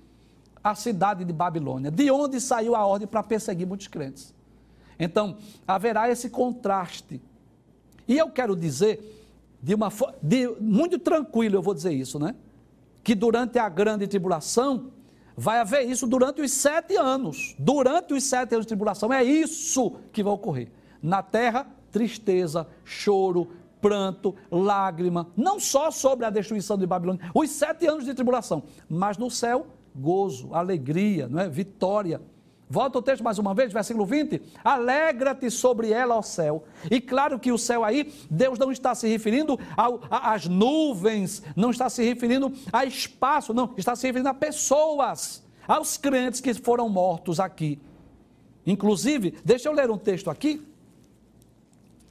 a 0.62 0.74
cidade 0.74 1.26
de 1.26 1.32
Babilônia, 1.32 1.90
de 1.90 2.10
onde 2.10 2.40
saiu 2.40 2.74
a 2.74 2.86
ordem 2.86 3.06
para 3.06 3.22
perseguir 3.22 3.66
muitos 3.66 3.86
crentes. 3.86 4.32
Então, 4.98 5.36
haverá 5.68 6.08
esse 6.08 6.30
contraste. 6.30 7.20
E 8.08 8.16
eu 8.16 8.30
quero 8.30 8.56
dizer, 8.56 9.26
de 9.62 9.74
uma 9.74 9.92
de, 10.22 10.48
muito 10.58 10.98
tranquilo, 10.98 11.56
eu 11.56 11.62
vou 11.62 11.74
dizer 11.74 11.92
isso, 11.92 12.18
né? 12.18 12.34
Que 13.02 13.14
durante 13.14 13.58
a 13.58 13.68
grande 13.68 14.06
tribulação, 14.06 14.90
vai 15.36 15.58
haver 15.58 15.86
isso 15.86 16.06
durante 16.06 16.40
os 16.40 16.50
sete 16.50 16.96
anos. 16.96 17.54
Durante 17.58 18.14
os 18.14 18.24
sete 18.24 18.54
anos 18.54 18.64
de 18.64 18.68
tribulação, 18.68 19.12
é 19.12 19.22
isso 19.22 19.96
que 20.14 20.22
vai 20.22 20.32
ocorrer. 20.32 20.70
Na 21.02 21.22
terra, 21.22 21.66
tristeza, 21.92 22.66
choro, 22.86 23.50
pranto, 23.84 24.34
lágrima, 24.50 25.28
não 25.36 25.60
só 25.60 25.90
sobre 25.90 26.24
a 26.24 26.30
destruição 26.30 26.78
de 26.78 26.86
Babilônia, 26.86 27.30
os 27.34 27.50
sete 27.50 27.86
anos 27.86 28.06
de 28.06 28.14
tribulação, 28.14 28.62
mas 28.88 29.18
no 29.18 29.30
céu, 29.30 29.66
gozo, 29.94 30.54
alegria, 30.54 31.28
não 31.28 31.38
é? 31.38 31.50
vitória. 31.50 32.18
Volta 32.66 32.98
o 32.98 33.02
texto 33.02 33.22
mais 33.22 33.38
uma 33.38 33.52
vez, 33.52 33.74
versículo 33.74 34.06
20. 34.06 34.40
Alegra-te 34.64 35.50
sobre 35.50 35.92
ela, 35.92 36.16
ó 36.16 36.22
céu. 36.22 36.64
E 36.90 36.98
claro 36.98 37.38
que 37.38 37.52
o 37.52 37.58
céu 37.58 37.84
aí, 37.84 38.10
Deus 38.30 38.58
não 38.58 38.72
está 38.72 38.94
se 38.94 39.06
referindo 39.06 39.60
às 40.10 40.46
nuvens, 40.46 41.42
não 41.54 41.70
está 41.70 41.90
se 41.90 42.02
referindo 42.02 42.50
a 42.72 42.86
espaço, 42.86 43.52
não, 43.52 43.74
está 43.76 43.94
se 43.94 44.06
referindo 44.06 44.30
a 44.30 44.34
pessoas, 44.34 45.44
aos 45.68 45.98
crentes 45.98 46.40
que 46.40 46.54
foram 46.54 46.88
mortos 46.88 47.38
aqui. 47.38 47.78
Inclusive, 48.66 49.34
deixa 49.44 49.68
eu 49.68 49.74
ler 49.74 49.90
um 49.90 49.98
texto 49.98 50.30
aqui, 50.30 50.66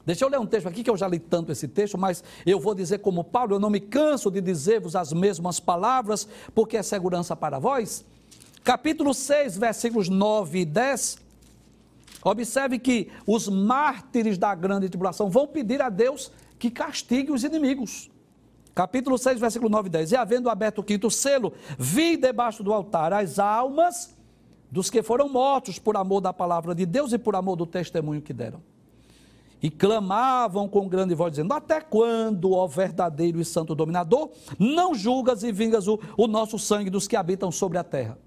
Deixa 0.05 0.25
eu 0.25 0.29
ler 0.29 0.39
um 0.39 0.45
texto 0.45 0.67
aqui 0.67 0.83
que 0.83 0.89
eu 0.89 0.97
já 0.97 1.07
li 1.07 1.17
tanto 1.17 1.51
esse 1.51 1.67
texto, 1.67 1.97
mas 1.97 2.23
eu 2.45 2.59
vou 2.59 2.75
dizer 2.75 2.99
como 2.99 3.23
Paulo, 3.23 3.55
eu 3.55 3.59
não 3.59 3.69
me 3.69 3.79
canso 3.79 4.29
de 4.29 4.41
dizer-vos 4.41 4.95
as 4.95 5.13
mesmas 5.13 5.59
palavras, 5.59 6.27
porque 6.53 6.75
é 6.75 6.83
segurança 6.83 7.35
para 7.35 7.57
vós. 7.57 8.05
Capítulo 8.63 9.13
6, 9.13 9.57
versículos 9.57 10.09
9 10.09 10.59
e 10.59 10.65
10. 10.65 11.17
Observe 12.23 12.79
que 12.79 13.09
os 13.25 13.47
mártires 13.47 14.37
da 14.37 14.53
grande 14.55 14.89
tribulação 14.89 15.29
vão 15.29 15.47
pedir 15.47 15.81
a 15.81 15.89
Deus 15.89 16.31
que 16.59 16.69
castigue 16.69 17.31
os 17.31 17.43
inimigos. 17.43 18.09
Capítulo 18.75 19.17
6, 19.17 19.39
versículo 19.39 19.69
9 19.69 19.87
e 19.87 19.91
10. 19.91 20.11
E 20.11 20.15
havendo 20.15 20.49
aberto 20.49 20.79
o 20.79 20.83
quinto 20.83 21.09
selo, 21.09 21.53
vi 21.77 22.17
debaixo 22.17 22.63
do 22.63 22.73
altar 22.73 23.13
as 23.13 23.39
almas 23.39 24.15
dos 24.71 24.89
que 24.89 25.03
foram 25.03 25.29
mortos 25.29 25.77
por 25.77 25.95
amor 25.95 26.19
da 26.19 26.33
palavra 26.33 26.73
de 26.73 26.85
Deus 26.85 27.13
e 27.13 27.17
por 27.17 27.35
amor 27.35 27.55
do 27.55 27.65
testemunho 27.65 28.21
que 28.21 28.33
deram. 28.33 28.72
E 29.63 29.71
clamavam 29.71 30.67
com 30.67 30.89
grande 30.89 31.15
voz, 31.15 31.31
dizendo: 31.31 31.53
Até 31.53 31.79
quando, 31.79 32.51
ó 32.51 32.67
verdadeiro 32.67 33.39
e 33.39 33.45
santo 33.45 33.73
dominador, 33.73 34.29
não 34.59 34.93
julgas 34.93 35.41
e 35.41 35.53
vingas 35.53 35.87
o, 35.87 35.97
o 36.17 36.27
nosso 36.27 36.59
sangue 36.59 36.89
dos 36.89 37.07
que 37.07 37.15
habitam 37.15 37.49
sobre 37.49 37.77
a 37.77 37.83
terra? 37.83 38.17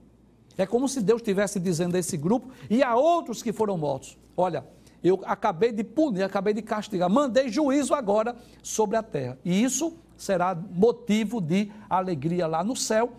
É 0.56 0.64
como 0.64 0.88
se 0.88 1.02
Deus 1.02 1.20
estivesse 1.20 1.60
dizendo 1.60 1.94
a 1.94 1.98
esse 1.98 2.16
grupo 2.16 2.48
e 2.70 2.82
a 2.82 2.96
outros 2.96 3.42
que 3.42 3.52
foram 3.52 3.76
mortos: 3.76 4.16
Olha, 4.34 4.64
eu 5.04 5.20
acabei 5.26 5.72
de 5.72 5.84
punir, 5.84 6.22
acabei 6.22 6.54
de 6.54 6.62
castigar, 6.62 7.10
mandei 7.10 7.50
juízo 7.50 7.92
agora 7.92 8.34
sobre 8.62 8.96
a 8.96 9.02
terra. 9.02 9.38
E 9.44 9.62
isso 9.62 9.94
será 10.16 10.54
motivo 10.54 11.38
de 11.38 11.70
alegria 11.90 12.46
lá 12.46 12.64
no 12.64 12.74
céu, 12.74 13.12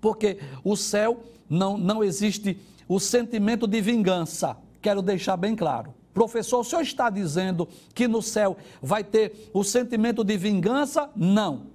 porque 0.00 0.38
o 0.62 0.76
céu 0.76 1.24
não, 1.48 1.76
não 1.76 2.04
existe 2.04 2.56
o 2.86 3.00
sentimento 3.00 3.66
de 3.66 3.80
vingança. 3.80 4.56
Quero 4.80 5.02
deixar 5.02 5.36
bem 5.36 5.56
claro. 5.56 5.92
Professor, 6.12 6.60
o 6.60 6.64
senhor 6.64 6.82
está 6.82 7.08
dizendo 7.08 7.68
que 7.94 8.08
no 8.08 8.20
céu 8.20 8.56
vai 8.82 9.04
ter 9.04 9.50
o 9.52 9.62
sentimento 9.62 10.24
de 10.24 10.36
vingança? 10.36 11.10
Não. 11.14 11.66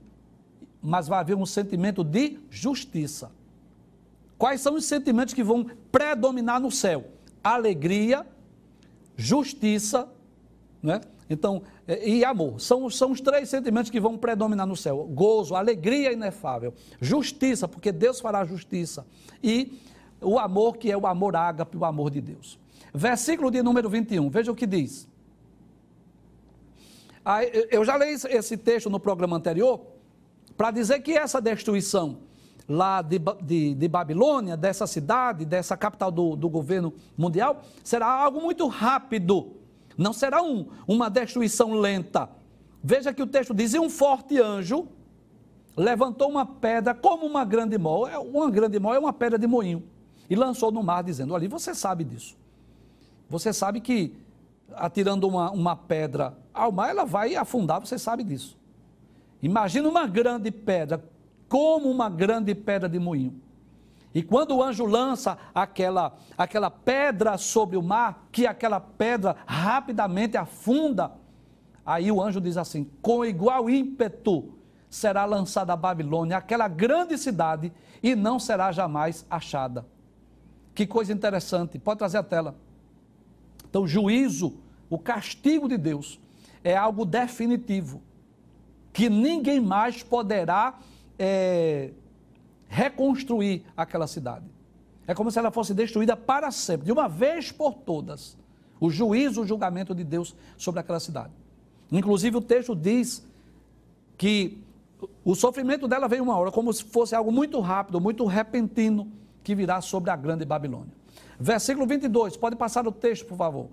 Mas 0.82 1.08
vai 1.08 1.20
haver 1.20 1.36
um 1.36 1.46
sentimento 1.46 2.04
de 2.04 2.40
justiça. 2.50 3.32
Quais 4.38 4.62
são 4.62 4.76
os 4.76 4.86
sentimentos 4.86 5.34
que 5.34 5.44
vão 5.44 5.66
predominar 5.92 6.60
no 6.60 6.70
céu? 6.70 7.06
Alegria, 7.44 8.26
justiça, 9.16 10.10
né? 10.84 11.02
Então, 11.30 11.64
é, 11.88 12.08
e 12.08 12.24
amor. 12.24 12.60
São, 12.60 12.90
são 12.90 13.12
os 13.12 13.22
três 13.22 13.50
sentimentos 13.50 13.90
que 13.90 14.00
vão 14.00 14.18
predominar 14.18 14.68
no 14.68 14.76
céu: 14.76 15.10
gozo, 15.12 15.56
alegria 15.56 16.12
inefável, 16.12 16.74
justiça, 17.00 17.68
porque 17.68 17.92
Deus 17.92 18.20
fará 18.20 18.44
justiça, 18.46 19.06
e 19.42 19.80
o 20.22 20.38
amor, 20.38 20.78
que 20.78 20.92
é 20.92 20.98
o 20.98 21.08
amor 21.08 21.36
ágape, 21.36 21.78
o 21.78 21.86
amor 21.86 22.12
de 22.12 22.22
Deus. 22.22 22.60
Versículo 22.96 23.52
de 23.52 23.62
número 23.62 23.90
21, 23.90 24.30
veja 24.30 24.50
o 24.50 24.56
que 24.56 24.66
diz. 24.66 25.06
Eu 27.70 27.84
já 27.84 27.98
li 27.98 28.14
esse 28.30 28.56
texto 28.56 28.90
no 28.90 29.02
programa 29.02 29.36
anterior, 29.36 29.82
para 30.56 30.72
dizer 30.72 31.02
que 31.02 31.12
essa 31.12 31.42
destruição 31.42 32.20
lá 32.70 33.02
de, 33.02 33.20
de, 33.42 33.76
de, 33.76 33.88
Babilônia, 33.90 34.56
dessa 34.56 34.88
cidade, 34.88 35.44
dessa 35.44 35.76
capital 35.76 36.10
do, 36.10 36.38
do 36.38 36.48
governo 36.48 36.94
mundial, 37.18 37.64
será 37.84 38.08
algo 38.08 38.40
muito 38.40 38.66
rápido, 38.68 39.58
não 39.98 40.14
será 40.14 40.42
um, 40.42 40.68
uma 40.88 41.10
destruição 41.10 41.74
lenta. 41.74 42.30
Veja 42.82 43.14
que 43.14 43.22
o 43.22 43.28
texto 43.28 43.54
diz: 43.54 43.74
e 43.74 43.80
um 43.80 43.90
forte 43.90 44.40
anjo 44.40 44.88
levantou 45.76 46.30
uma 46.30 46.46
pedra 46.46 46.94
como 46.94 47.26
uma 47.26 47.44
grande 47.44 47.78
mol, 47.78 48.08
é, 48.08 48.18
uma 48.18 48.50
grande 48.50 48.80
mol 48.80 48.94
é 48.94 49.00
uma 49.00 49.12
pedra 49.12 49.38
de 49.38 49.48
moinho, 49.48 49.84
e 50.30 50.36
lançou 50.36 50.72
no 50.72 50.82
mar, 50.82 51.04
dizendo: 51.04 51.36
Ali 51.36 51.50
você 51.50 51.76
sabe 51.76 52.06
disso. 52.06 52.45
Você 53.30 53.52
sabe 53.52 53.80
que 53.80 54.16
atirando 54.74 55.28
uma, 55.28 55.52
uma 55.52 55.76
pedra 55.76 56.38
ao 56.54 56.72
mar, 56.72 56.90
ela 56.90 57.06
vai 57.06 57.36
afundar, 57.36 57.80
você 57.80 57.98
sabe 57.98 58.24
disso. 58.24 58.58
Imagina 59.42 59.88
uma 59.88 60.08
grande 60.08 60.52
pedra, 60.52 61.04
como 61.48 61.90
uma 61.90 62.10
grande 62.10 62.56
pedra 62.56 62.90
de 62.90 63.00
moinho. 63.00 63.40
E 64.14 64.24
quando 64.24 64.56
o 64.56 64.64
anjo 64.64 64.86
lança 64.86 65.38
aquela, 65.54 66.16
aquela 66.38 66.72
pedra 66.72 67.38
sobre 67.38 67.76
o 67.76 67.84
mar, 67.84 68.28
que 68.32 68.48
aquela 68.48 68.80
pedra 68.80 69.36
rapidamente 69.46 70.38
afunda, 70.38 71.12
aí 71.86 72.10
o 72.12 72.22
anjo 72.22 72.40
diz 72.40 72.56
assim: 72.56 72.90
com 73.02 73.26
igual 73.26 73.70
ímpeto 73.70 74.54
será 74.90 75.26
lançada 75.26 75.74
a 75.74 75.76
Babilônia, 75.76 76.38
aquela 76.38 76.70
grande 76.70 77.18
cidade, 77.18 77.74
e 78.02 78.16
não 78.16 78.40
será 78.40 78.72
jamais 78.72 79.26
achada. 79.30 79.86
Que 80.74 80.88
coisa 80.88 81.12
interessante, 81.12 81.78
pode 81.78 82.00
trazer 82.00 82.18
a 82.18 82.24
tela. 82.24 82.56
Então, 83.76 83.86
juízo, 83.86 84.54
o 84.90 84.98
castigo 84.98 85.68
de 85.68 85.78
Deus, 85.78 86.18
é 86.64 86.78
algo 86.78 87.04
definitivo, 87.04 88.02
que 88.94 89.10
ninguém 89.10 89.60
mais 89.60 90.02
poderá 90.02 90.80
é, 91.20 91.92
reconstruir 92.70 93.66
aquela 93.76 94.08
cidade. 94.08 94.46
É 95.06 95.14
como 95.14 95.30
se 95.30 95.38
ela 95.38 95.52
fosse 95.52 95.74
destruída 95.74 96.16
para 96.16 96.52
sempre, 96.52 96.86
de 96.86 96.92
uma 96.94 97.10
vez 97.10 97.52
por 97.52 97.74
todas. 97.74 98.38
O 98.80 98.90
juízo, 98.90 99.42
o 99.42 99.46
julgamento 99.46 99.94
de 99.94 100.06
Deus 100.06 100.34
sobre 100.58 100.80
aquela 100.80 101.02
cidade. 101.02 101.34
Inclusive, 101.92 102.38
o 102.38 102.42
texto 102.42 102.74
diz 102.74 103.28
que 104.18 104.58
o 105.22 105.36
sofrimento 105.36 105.86
dela 105.86 106.08
veio 106.08 106.24
uma 106.24 106.38
hora, 106.38 106.50
como 106.50 106.72
se 106.72 106.82
fosse 106.82 107.14
algo 107.14 107.30
muito 107.30 107.60
rápido, 107.60 108.00
muito 108.00 108.24
repentino, 108.24 109.12
que 109.44 109.54
virá 109.54 109.82
sobre 109.82 110.12
a 110.12 110.16
grande 110.16 110.46
Babilônia. 110.46 110.94
Versículo 111.40 111.86
22, 111.86 112.38
pode 112.38 112.56
passar 112.56 112.88
o 112.88 112.92
texto, 112.92 113.26
por 113.26 113.38
favor. 113.38 113.70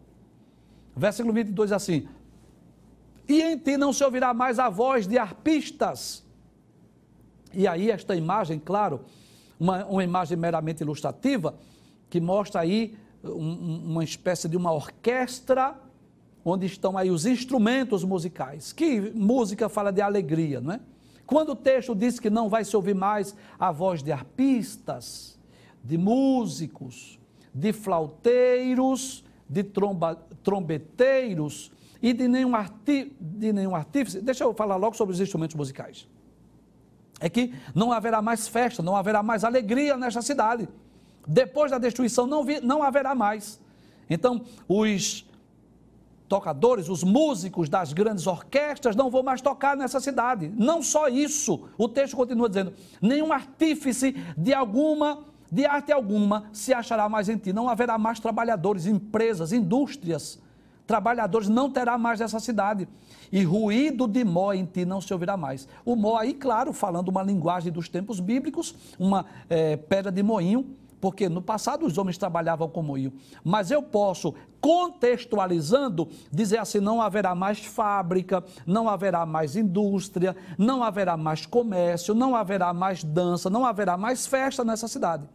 Versículo 0.97 1.33
22 1.33 1.73
assim: 1.73 2.09
E 3.29 3.41
em 3.41 3.57
ti 3.57 3.77
não 3.77 3.93
se 3.93 4.03
ouvirá 4.05 4.35
mais 4.35 4.59
a 4.59 4.69
voz 4.69 5.07
de 5.07 5.19
arpistas. 5.19 6.25
E 7.55 7.67
aí, 7.67 7.91
esta 7.91 8.17
imagem, 8.17 8.59
claro, 8.59 9.03
uma, 9.59 9.85
uma 9.85 10.05
imagem 10.05 10.37
meramente 10.37 10.83
ilustrativa, 10.83 11.55
que 12.09 12.21
mostra 12.21 12.61
aí 12.61 12.97
um, 13.23 13.91
uma 13.91 14.05
espécie 14.05 14.49
de 14.49 14.57
uma 14.57 14.73
orquestra, 14.73 15.77
onde 16.45 16.67
estão 16.67 16.99
aí 16.99 17.11
os 17.11 17.27
instrumentos 17.27 18.05
musicais. 18.05 18.73
Que 18.73 19.01
música 19.15 19.69
fala 19.69 19.93
de 19.93 20.01
alegria, 20.01 20.61
não 20.61 20.73
é? 20.73 20.81
Quando 21.25 21.53
o 21.53 21.57
texto 21.57 21.95
diz 21.95 22.19
que 22.19 22.29
não 22.29 22.49
vai 22.49 22.65
se 22.65 22.77
ouvir 22.77 22.95
mais 22.95 23.35
a 23.59 23.71
voz 23.71 24.03
de 24.03 24.11
arpistas, 24.11 25.39
de 25.83 25.97
músicos, 25.97 27.19
de 27.55 27.73
flauteiros, 27.73 29.25
de 29.49 29.63
tromba, 29.63 30.17
trombeteiros 30.43 31.71
e 32.01 32.13
de 32.13 32.27
nenhum, 32.27 32.55
arti, 32.55 33.15
de 33.21 33.53
nenhum 33.53 33.75
artífice. 33.75 34.21
Deixa 34.21 34.45
eu 34.45 34.55
falar 34.55 34.77
logo 34.77 34.97
sobre 34.97 35.15
os 35.15 35.21
instrumentos 35.21 35.55
musicais. 35.55 36.09
É 37.21 37.29
que 37.29 37.55
não 37.75 37.93
haverá 37.93 38.21
mais 38.21 38.49
festa, 38.49 38.83
não 38.83 38.97
haverá 38.97 39.23
mais 39.23 39.45
alegria 39.45 39.97
nesta 39.97 40.23
cidade. 40.23 40.69
Depois 41.27 41.71
da 41.71 41.79
destruição 41.79 42.27
não, 42.27 42.45
vi, 42.45 42.61
não 42.61 42.83
haverá 42.83 43.15
mais. 43.15 43.61
Então, 44.11 44.45
os 44.67 45.25
tocadores, 46.29 46.89
os 46.89 47.05
músicos 47.05 47.69
das 47.69 47.93
grandes 47.93 48.27
orquestras 48.27 48.97
não 48.97 49.11
vão 49.11 49.23
mais 49.23 49.41
tocar 49.41 49.77
nessa 49.77 50.01
cidade. 50.01 50.51
Não 50.57 50.83
só 50.83 51.09
isso, 51.09 51.69
o 51.79 51.89
texto 51.89 52.17
continua 52.17 52.49
dizendo: 52.49 52.73
nenhum 53.01 53.33
artífice 53.33 54.17
de 54.37 54.53
alguma 54.53 55.25
de 55.53 55.67
arte 55.67 55.93
alguma 55.93 56.45
se 56.51 56.73
achará 56.73 57.11
mais 57.11 57.29
em 57.29 57.37
ti. 57.37 57.53
Não 57.53 57.69
haverá 57.69 57.99
mais 57.99 58.19
trabalhadores, 58.19 58.87
empresas, 58.87 59.53
indústrias. 59.53 60.41
Trabalhadores 60.87 61.47
não 61.47 61.71
terá 61.71 61.99
mais 61.99 62.23
essa 62.23 62.41
cidade. 62.41 62.89
E 63.31 63.45
ruído 63.45 64.09
de 64.09 64.25
mó 64.25 64.55
em 64.55 64.65
ti 64.65 64.87
não 64.87 64.99
se 64.99 65.13
ouvirá 65.13 65.37
mais. 65.37 65.69
O 65.85 65.95
mó 65.95 66.17
aí, 66.17 66.33
claro, 66.33 66.73
falando 66.73 67.09
uma 67.09 67.23
linguagem 67.23 67.71
dos 67.71 67.87
tempos 67.87 68.19
bíblicos, 68.19 68.75
uma 68.99 69.27
é, 69.51 69.77
pedra 69.77 70.11
de 70.11 70.23
moinho, 70.23 70.75
porque 71.03 71.29
no 71.29 71.43
passado 71.43 71.85
os 71.85 71.99
homens 71.99 72.17
trabalhavam 72.17 72.69
com 72.69 72.83
moinho. 72.83 73.13
Mas 73.45 73.71
eu 73.71 73.83
posso, 73.83 74.35
contextualizando, 74.59 76.09
dizer 76.31 76.59
assim: 76.59 76.81
não 76.81 77.03
haverá 77.03 77.35
mais 77.35 77.59
fábrica, 77.59 78.43
não 78.67 78.89
haverá 78.89 79.27
mais 79.27 79.55
indústria, 79.55 80.35
não 80.57 80.83
haverá 80.83 81.15
mais 81.15 81.45
comércio, 81.45 82.15
não 82.15 82.35
haverá 82.35 82.73
mais 82.73 83.05
dança, 83.05 83.51
não 83.51 83.67
haverá 83.67 83.99
mais 83.99 84.27
festa 84.27 84.65
nessa 84.65 84.89
cidade. 84.89 85.29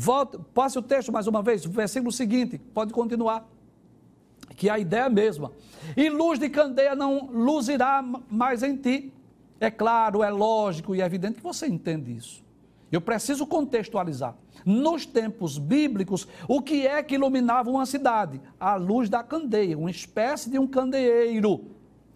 Volta, 0.00 0.38
passe 0.54 0.78
o 0.78 0.82
texto 0.82 1.10
mais 1.10 1.26
uma 1.26 1.42
vez, 1.42 1.66
o 1.66 1.70
versículo 1.70 2.12
seguinte, 2.12 2.56
pode 2.56 2.92
continuar. 2.92 3.48
Que 4.54 4.70
a 4.70 4.78
ideia 4.78 5.00
é 5.00 5.04
a 5.06 5.10
mesma. 5.10 5.50
E 5.96 6.08
luz 6.08 6.38
de 6.38 6.48
candeia 6.48 6.94
não 6.94 7.28
luzirá 7.32 8.00
mais 8.30 8.62
em 8.62 8.76
ti. 8.76 9.12
É 9.58 9.72
claro, 9.72 10.22
é 10.22 10.30
lógico 10.30 10.94
e 10.94 11.02
é 11.02 11.04
evidente 11.04 11.38
que 11.38 11.42
você 11.42 11.66
entende 11.66 12.14
isso. 12.14 12.44
Eu 12.92 13.00
preciso 13.00 13.44
contextualizar. 13.44 14.36
Nos 14.64 15.04
tempos 15.04 15.58
bíblicos, 15.58 16.28
o 16.46 16.62
que 16.62 16.86
é 16.86 17.02
que 17.02 17.16
iluminava 17.16 17.68
uma 17.68 17.84
cidade? 17.84 18.40
A 18.58 18.76
luz 18.76 19.08
da 19.08 19.24
candeia, 19.24 19.76
uma 19.76 19.90
espécie 19.90 20.48
de 20.48 20.60
um 20.60 20.66
candeeiro. 20.68 21.72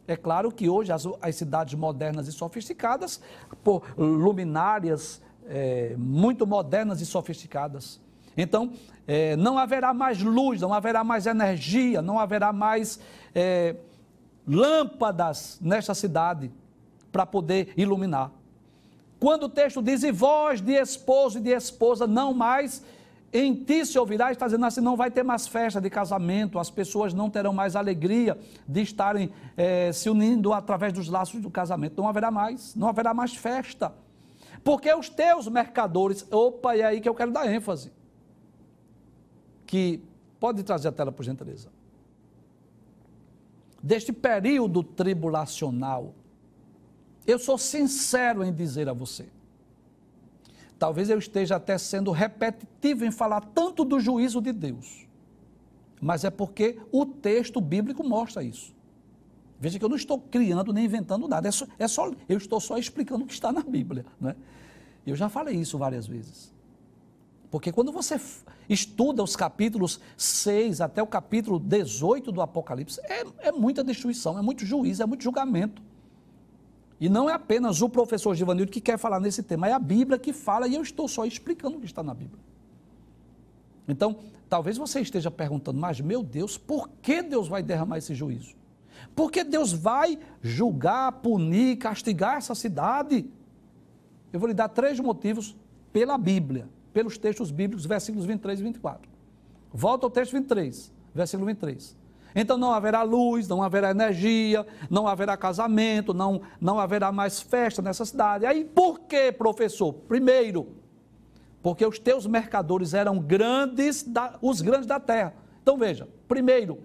É 0.07 0.17
claro 0.17 0.53
que 0.53 0.69
hoje 0.69 0.93
as, 0.93 1.05
as 1.21 1.35
cidades 1.35 1.75
modernas 1.75 2.29
e 2.29 2.33
sofisticadas, 2.33 3.21
por 3.65 3.83
luminárias 3.99 5.21
é, 5.49 5.95
muito 5.97 6.47
modernas 6.47 7.01
e 7.01 7.07
sofisticadas. 7.07 8.01
Então, 8.37 8.73
é, 9.07 9.37
não 9.37 9.59
haverá 9.59 9.93
mais 9.93 10.23
luz, 10.23 10.61
não 10.61 10.73
haverá 10.73 11.05
mais 11.05 11.27
energia, 11.27 12.01
não 12.01 12.19
haverá 12.19 12.53
mais 12.53 12.99
é, 13.35 13.77
lâmpadas 14.47 15.59
nesta 15.61 15.95
cidade 15.95 16.51
para 17.11 17.27
poder 17.27 17.73
iluminar. 17.77 18.31
Quando 19.21 19.45
o 19.45 19.49
texto 19.49 19.83
diz, 19.83 20.03
e 20.03 20.11
voz 20.11 20.61
de 20.61 20.73
esposo 20.73 21.39
e 21.39 21.41
de 21.41 21.51
esposa, 21.51 22.07
não 22.07 22.33
mais 22.33 22.83
em 23.33 23.55
ti 23.55 23.87
se 23.87 23.99
ouvirá, 23.99 24.31
está 24.31 24.47
dizendo 24.47 24.67
assim, 24.67 24.81
não 24.81 24.95
vai 24.95 25.11
ter 25.11 25.23
mais 25.23 25.47
festa 25.47 25.81
de 25.81 25.89
casamento, 25.89 26.59
as 26.59 26.71
pessoas 26.71 27.15
não 27.15 27.31
terão 27.31 27.53
mais 27.53 27.75
alegria 27.75 28.39
de 28.69 28.83
estarem 28.83 29.31
é, 29.57 29.91
se 29.91 30.11
unindo 30.11 30.53
através 30.53 30.93
dos 30.93 31.09
laços 31.09 31.41
do 31.41 31.49
casamento, 31.49 31.95
não 31.97 32.09
haverá 32.09 32.31
mais, 32.31 32.75
não 32.75 32.89
haverá 32.89 33.15
mais 33.15 33.35
festa. 33.35 33.93
Porque 34.65 34.93
os 34.93 35.09
teus 35.09 35.49
mercadores, 35.49 36.27
opa, 36.31 36.77
é 36.77 36.85
aí 36.85 37.01
que 37.01 37.09
eu 37.09 37.15
quero 37.15 37.33
dar 37.33 37.53
ênfase. 37.53 37.93
que. 39.67 40.03
Pode 40.39 40.65
trazer 40.65 40.89
a 40.89 40.93
tela, 40.93 41.13
por 41.13 41.23
gentileza. 41.23 41.69
Deste 43.81 44.13
período 44.13 44.83
tribulacional, 44.83 46.15
eu 47.25 47.39
sou 47.39 47.57
sincero 47.57 48.43
em 48.43 48.53
dizer 48.53 48.89
a 48.89 48.93
você. 48.93 49.29
Talvez 50.79 51.09
eu 51.09 51.19
esteja 51.19 51.57
até 51.57 51.79
sendo 51.79 52.11
repetitivo 52.11 53.05
em 53.05 53.13
falar 53.13 53.41
tanto 53.41 53.85
do 53.85 54.01
juízo 54.01 54.41
de 54.41 54.53
Deus, 54.53 55.07
mas 56.01 56.25
é 56.25 56.31
porque 56.31 56.81
o 56.91 57.07
texto 57.07 57.61
bíblico 57.61 58.03
mostra 58.03 58.43
isso. 58.43 58.75
Veja 59.63 59.79
que 59.79 59.85
eu 59.85 59.89
não 59.89 59.95
estou 59.95 60.19
criando 60.19 60.73
nem 60.73 60.87
inventando 60.87 61.29
nada, 61.29 61.47
é 61.47 61.53
só, 61.53 61.65
é 61.79 61.87
só 61.87 62.11
eu 62.29 62.37
estou 62.37 62.59
só 62.59 62.77
explicando 62.77 63.23
o 63.23 63.27
que 63.29 63.33
está 63.33 63.53
na 63.53 63.63
Bíblia. 63.63 64.05
Né? 64.21 64.35
Eu 65.07 65.15
já 65.15 65.29
falei 65.29 65.55
isso 65.55 65.79
várias 65.79 66.05
vezes. 66.05 66.53
Porque 67.49 67.71
quando 67.71 67.93
você 67.93 68.21
estuda 68.69 69.23
os 69.23 69.37
capítulos 69.37 70.01
6 70.17 70.81
até 70.81 71.01
o 71.01 71.07
capítulo 71.07 71.61
18 71.61 72.33
do 72.33 72.43
Apocalipse, 72.43 73.01
é, 73.05 73.25
é 73.39 73.53
muita 73.53 73.85
destruição, 73.85 74.37
é 74.37 74.43
muito 74.43 74.67
juízo, 74.67 75.01
é 75.01 75.07
muito 75.07 75.23
julgamento. 75.23 75.81
E 76.99 77.09
não 77.09 77.31
é 77.31 77.33
apenas 77.33 77.83
o 77.83 77.89
professor 77.89 78.35
Givanildo 78.35 78.73
que 78.73 78.81
quer 78.81 78.99
falar 78.99 79.21
nesse 79.21 79.45
tema, 79.45 79.69
é 79.69 79.73
a 79.73 79.79
Bíblia 79.79 80.19
que 80.19 80.33
fala 80.33 80.67
e 80.67 80.75
eu 80.75 80.83
estou 80.83 81.07
só 81.07 81.25
explicando 81.25 81.77
o 81.77 81.81
que 81.81 81.87
está 81.87 82.03
na 82.03 82.15
Bíblia. 82.15 82.41
Então, 83.87 84.17
talvez 84.49 84.77
você 84.77 84.99
esteja 84.99 85.31
perguntando, 85.31 85.79
mas 85.79 86.01
meu 86.01 86.21
Deus, 86.21 86.59
por 86.59 86.89
que 87.01 87.23
Deus 87.23 87.47
vai 87.47 87.63
derramar 87.63 87.99
esse 87.99 88.13
juízo? 88.13 88.61
Por 89.15 89.31
que 89.31 89.45
Deus 89.45 89.73
vai 89.73 90.19
julgar, 90.41 91.13
punir, 91.13 91.77
castigar 91.77 92.37
essa 92.37 92.55
cidade? 92.55 93.29
Eu 94.33 94.41
vou 94.41 94.49
lhe 94.49 94.55
dar 94.55 94.69
três 94.69 94.99
motivos 94.99 95.57
pela 95.93 96.17
Bíblia, 96.17 96.69
pelos 96.93 97.19
textos 97.19 97.51
bíblicos, 97.51 97.85
versículos 97.85 98.25
23 98.27 98.61
e 98.61 98.63
24. 98.63 99.11
Volta 99.73 100.07
ao 100.07 100.11
texto 100.11 100.33
23, 100.33 100.93
versículo 101.15 101.47
23. 101.47 101.97
Então 102.35 102.57
não 102.57 102.73
haverá 102.73 103.03
luz, 103.03 103.47
não 103.47 103.63
haverá 103.63 103.91
energia, 103.91 104.67
não 104.89 105.07
haverá 105.07 105.37
casamento, 105.37 106.15
não, 106.15 106.41
não 106.61 106.81
haverá 106.81 107.13
mais 107.13 107.41
festa 107.41 107.83
nessa 107.83 108.05
cidade. 108.05 108.47
Aí 108.47 108.65
por 108.65 109.01
que, 109.01 109.31
professor? 109.33 109.93
Primeiro, 109.93 110.69
porque 111.63 111.85
os 111.85 111.99
teus 111.99 112.27
mercadores 112.27 112.95
eram 112.95 113.19
grandes, 113.19 114.03
da, 114.03 114.39
os 114.41 114.61
grandes 114.61 114.87
da 114.87 114.99
terra. 114.99 115.35
Então 115.63 115.77
veja, 115.77 116.09
primeiro, 116.27 116.81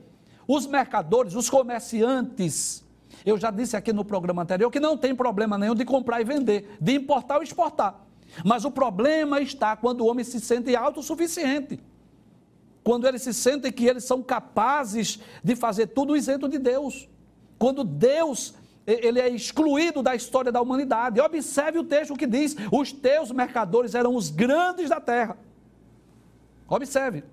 os 0.47 0.65
mercadores, 0.65 1.35
os 1.35 1.49
comerciantes, 1.49 2.85
eu 3.25 3.37
já 3.37 3.51
disse 3.51 3.75
aqui 3.75 3.91
no 3.91 4.05
programa 4.05 4.43
anterior 4.43 4.71
que 4.71 4.79
não 4.79 4.97
tem 4.97 5.15
problema 5.15 5.57
nenhum 5.57 5.75
de 5.75 5.83
comprar 5.83 6.21
e 6.21 6.23
vender, 6.23 6.77
de 6.79 6.95
importar 6.95 7.37
ou 7.37 7.43
exportar. 7.43 8.05
Mas 8.45 8.65
o 8.65 8.71
problema 8.71 9.41
está 9.41 9.75
quando 9.75 10.01
o 10.01 10.07
homem 10.07 10.23
se 10.23 10.39
sente 10.39 10.75
autossuficiente 10.75 11.79
quando 12.87 13.05
eles 13.05 13.21
se 13.21 13.33
sentem 13.33 13.69
que 13.69 13.85
eles 13.85 14.05
são 14.05 14.23
capazes 14.23 15.19
de 15.43 15.57
fazer 15.57 15.87
tudo 15.87 16.15
isento 16.15 16.47
de 16.47 16.57
Deus. 16.57 17.09
Quando 17.59 17.83
Deus 17.83 18.53
ele 18.87 19.19
é 19.19 19.27
excluído 19.27 20.01
da 20.01 20.15
história 20.15 20.53
da 20.53 20.61
humanidade. 20.61 21.19
Observe 21.19 21.79
o 21.79 21.83
texto 21.83 22.15
que 22.15 22.25
diz: 22.25 22.55
os 22.71 22.93
teus 22.93 23.29
mercadores 23.29 23.93
eram 23.93 24.15
os 24.15 24.29
grandes 24.29 24.89
da 24.89 25.01
terra. 25.01 25.37
Observe. 26.65 27.25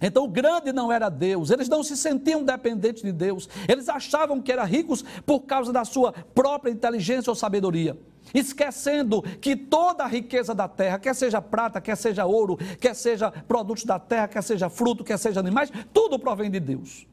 Então 0.00 0.24
o 0.24 0.28
grande 0.28 0.72
não 0.72 0.90
era 0.90 1.08
Deus, 1.08 1.50
eles 1.50 1.68
não 1.68 1.82
se 1.82 1.96
sentiam 1.96 2.42
dependentes 2.42 3.02
de 3.02 3.12
Deus, 3.12 3.48
eles 3.68 3.88
achavam 3.88 4.40
que 4.40 4.50
eram 4.50 4.64
ricos 4.64 5.04
por 5.26 5.40
causa 5.40 5.72
da 5.72 5.84
sua 5.84 6.12
própria 6.12 6.70
inteligência 6.70 7.30
ou 7.30 7.34
sabedoria 7.34 7.98
esquecendo 8.32 9.22
que 9.40 9.56
toda 9.56 10.04
a 10.04 10.06
riqueza 10.06 10.54
da 10.54 10.68
terra, 10.68 10.98
quer 10.98 11.14
seja 11.14 11.42
prata, 11.42 11.80
quer 11.80 11.96
seja 11.96 12.24
ouro, 12.24 12.56
quer 12.78 12.94
seja 12.94 13.30
produtos 13.30 13.84
da 13.84 13.98
terra, 13.98 14.28
quer 14.28 14.42
seja 14.42 14.68
fruto, 14.68 15.02
quer 15.02 15.18
seja 15.18 15.40
animais, 15.40 15.72
tudo 15.92 16.18
provém 16.18 16.50
de 16.50 16.60
Deus. 16.60 17.06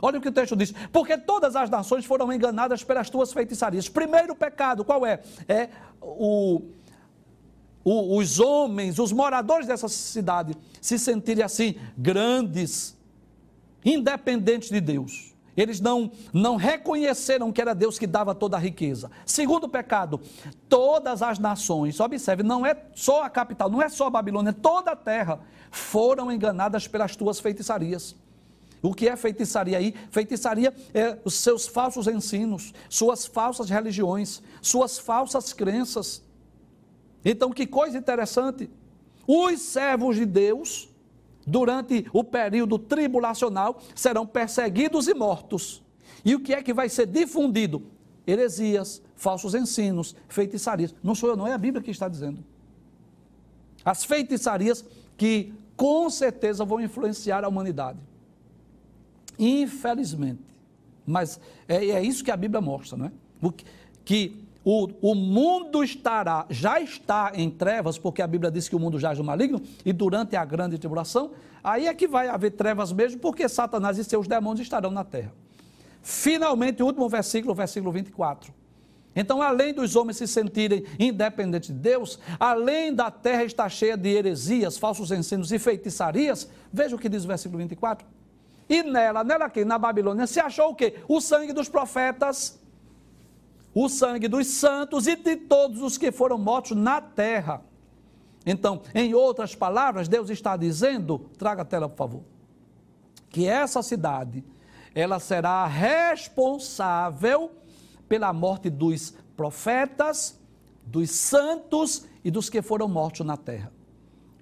Olha 0.00 0.18
o 0.18 0.22
que 0.22 0.28
o 0.28 0.32
texto 0.32 0.54
diz: 0.54 0.72
porque 0.92 1.18
todas 1.18 1.56
as 1.56 1.68
nações 1.68 2.04
foram 2.04 2.32
enganadas 2.32 2.84
pelas 2.84 3.10
tuas 3.10 3.32
feitiçarias. 3.32 3.88
Primeiro 3.88 4.34
pecado, 4.34 4.84
qual 4.84 5.04
é? 5.04 5.20
É 5.48 5.68
o, 6.00 6.62
o, 7.88 8.18
os 8.18 8.38
homens, 8.38 8.98
os 8.98 9.12
moradores 9.12 9.66
dessa 9.66 9.88
cidade, 9.88 10.54
se 10.78 10.98
sentirem 10.98 11.42
assim, 11.42 11.76
grandes, 11.96 12.94
independentes 13.82 14.68
de 14.68 14.78
Deus. 14.78 15.34
Eles 15.56 15.80
não, 15.80 16.12
não 16.30 16.56
reconheceram 16.56 17.50
que 17.50 17.62
era 17.62 17.74
Deus 17.74 17.98
que 17.98 18.06
dava 18.06 18.34
toda 18.34 18.58
a 18.58 18.60
riqueza. 18.60 19.10
Segundo 19.24 19.66
pecado, 19.68 20.20
todas 20.68 21.22
as 21.22 21.38
nações, 21.38 21.98
observe, 21.98 22.42
não 22.42 22.66
é 22.66 22.76
só 22.94 23.24
a 23.24 23.30
capital, 23.30 23.70
não 23.70 23.80
é 23.80 23.88
só 23.88 24.06
a 24.06 24.10
Babilônia, 24.10 24.52
toda 24.52 24.92
a 24.92 24.96
terra 24.96 25.40
foram 25.70 26.30
enganadas 26.30 26.86
pelas 26.86 27.16
tuas 27.16 27.40
feitiçarias. 27.40 28.14
O 28.82 28.92
que 28.92 29.08
é 29.08 29.16
feitiçaria 29.16 29.78
aí? 29.78 29.94
Feitiçaria 30.10 30.74
é 30.92 31.18
os 31.24 31.34
seus 31.34 31.66
falsos 31.66 32.06
ensinos, 32.06 32.74
suas 32.88 33.24
falsas 33.24 33.70
religiões, 33.70 34.42
suas 34.60 34.98
falsas 34.98 35.54
crenças. 35.54 36.27
Então, 37.24 37.50
que 37.50 37.66
coisa 37.66 37.98
interessante. 37.98 38.70
Os 39.26 39.60
servos 39.60 40.16
de 40.16 40.24
Deus 40.24 40.88
durante 41.48 42.06
o 42.12 42.22
período 42.22 42.78
tribulacional, 42.78 43.80
serão 43.94 44.26
perseguidos 44.26 45.08
e 45.08 45.14
mortos. 45.14 45.82
E 46.24 46.34
o 46.34 46.40
que 46.40 46.52
é 46.52 46.62
que 46.62 46.74
vai 46.74 46.88
ser 46.88 47.06
difundido? 47.06 47.82
Heresias, 48.26 49.00
falsos 49.16 49.54
ensinos, 49.54 50.14
feitiçarias. 50.28 50.94
Não 51.02 51.14
sou 51.14 51.30
eu, 51.30 51.36
não 51.36 51.46
é 51.46 51.54
a 51.54 51.58
Bíblia 51.58 51.82
que 51.82 51.90
está 51.90 52.08
dizendo. 52.08 52.44
As 53.82 54.04
feitiçarias 54.04 54.84
que 55.16 55.54
com 55.74 56.10
certeza 56.10 56.64
vão 56.64 56.80
influenciar 56.80 57.44
a 57.44 57.48
humanidade. 57.48 57.98
Infelizmente. 59.38 60.42
Mas 61.06 61.40
é, 61.66 61.86
é 61.86 62.02
isso 62.02 62.22
que 62.22 62.30
a 62.30 62.36
Bíblia 62.36 62.60
mostra, 62.60 62.98
não 62.98 63.06
é? 63.06 63.12
Que 64.04 64.44
o, 64.70 64.86
o 65.00 65.14
mundo 65.14 65.82
estará, 65.82 66.44
já 66.50 66.78
está 66.78 67.32
em 67.34 67.48
trevas, 67.48 67.96
porque 67.96 68.20
a 68.20 68.26
Bíblia 68.26 68.50
diz 68.50 68.68
que 68.68 68.76
o 68.76 68.78
mundo 68.78 68.98
jaz 68.98 69.16
no 69.16 69.24
maligno, 69.24 69.62
e 69.82 69.94
durante 69.94 70.36
a 70.36 70.44
grande 70.44 70.76
tribulação, 70.76 71.30
aí 71.64 71.86
é 71.86 71.94
que 71.94 72.06
vai 72.06 72.28
haver 72.28 72.50
trevas 72.50 72.92
mesmo, 72.92 73.18
porque 73.18 73.48
Satanás 73.48 73.96
e 73.96 74.04
seus 74.04 74.28
demônios 74.28 74.60
estarão 74.60 74.90
na 74.90 75.04
terra. 75.04 75.32
Finalmente, 76.02 76.82
o 76.82 76.86
último 76.86 77.08
versículo, 77.08 77.54
versículo 77.54 77.90
24. 77.90 78.52
Então, 79.16 79.40
além 79.40 79.72
dos 79.72 79.96
homens 79.96 80.18
se 80.18 80.28
sentirem 80.28 80.84
independentes 80.98 81.70
de 81.70 81.74
Deus, 81.74 82.18
além 82.38 82.94
da 82.94 83.10
terra 83.10 83.44
estar 83.44 83.70
cheia 83.70 83.96
de 83.96 84.10
heresias, 84.10 84.76
falsos 84.76 85.10
ensinos 85.10 85.50
e 85.50 85.58
feitiçarias, 85.58 86.46
veja 86.70 86.94
o 86.94 86.98
que 86.98 87.08
diz 87.08 87.24
o 87.24 87.28
versículo 87.28 87.56
24. 87.56 88.06
E 88.68 88.82
nela, 88.82 89.24
nela 89.24 89.46
aqui, 89.46 89.64
na 89.64 89.78
Babilônia, 89.78 90.26
se 90.26 90.38
achou 90.38 90.72
o 90.72 90.74
quê? 90.74 90.96
O 91.08 91.22
sangue 91.22 91.54
dos 91.54 91.70
profetas 91.70 92.60
o 93.80 93.88
sangue 93.88 94.26
dos 94.26 94.48
santos 94.48 95.06
e 95.06 95.14
de 95.14 95.36
todos 95.36 95.82
os 95.82 95.96
que 95.96 96.10
foram 96.10 96.36
mortos 96.36 96.76
na 96.76 97.00
terra. 97.00 97.62
Então, 98.44 98.82
em 98.92 99.14
outras 99.14 99.54
palavras, 99.54 100.08
Deus 100.08 100.30
está 100.30 100.56
dizendo, 100.56 101.30
traga 101.38 101.62
a 101.62 101.64
tela, 101.64 101.88
por 101.88 101.96
favor, 101.96 102.22
que 103.30 103.46
essa 103.46 103.80
cidade, 103.80 104.44
ela 104.92 105.20
será 105.20 105.64
responsável 105.64 107.52
pela 108.08 108.32
morte 108.32 108.68
dos 108.68 109.14
profetas, 109.36 110.40
dos 110.84 111.12
santos 111.12 112.04
e 112.24 112.32
dos 112.32 112.50
que 112.50 112.60
foram 112.60 112.88
mortos 112.88 113.24
na 113.24 113.36
terra. 113.36 113.72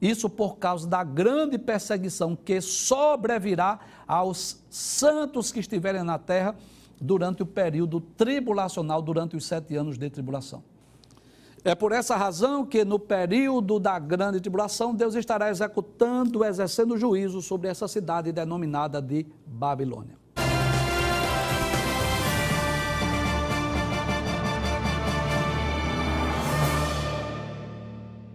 Isso 0.01 0.31
por 0.31 0.57
causa 0.57 0.89
da 0.89 1.05
grande 1.05 1.59
perseguição 1.59 2.35
que 2.35 2.59
sobrevirá 2.63 3.81
aos 4.07 4.65
santos 4.71 5.53
que 5.53 5.61
estiverem 5.61 6.03
na 6.03 6.19
terra 6.19 6.57
durante 7.01 7.43
o 7.43 7.47
período 7.47 8.01
tribulacional, 8.01 9.03
durante 9.03 9.37
os 9.37 9.45
sete 9.45 9.77
anos 9.77 9.99
de 9.99 10.09
tribulação. 10.11 10.63
É 11.65 11.75
por 11.75 11.91
essa 11.91 12.17
razão 12.17 12.65
que 12.65 12.85
no 12.85 12.99
período 12.99 13.81
da 13.81 13.99
grande 13.99 14.41
tribulação, 14.41 14.95
Deus 14.95 15.17
estará 15.17 15.51
executando, 15.51 16.45
exercendo 16.45 16.97
juízo 16.97 17.43
sobre 17.43 17.69
essa 17.69 17.89
cidade 17.89 18.31
denominada 18.31 19.03
de 19.03 19.27
Babilônia. 19.45 20.26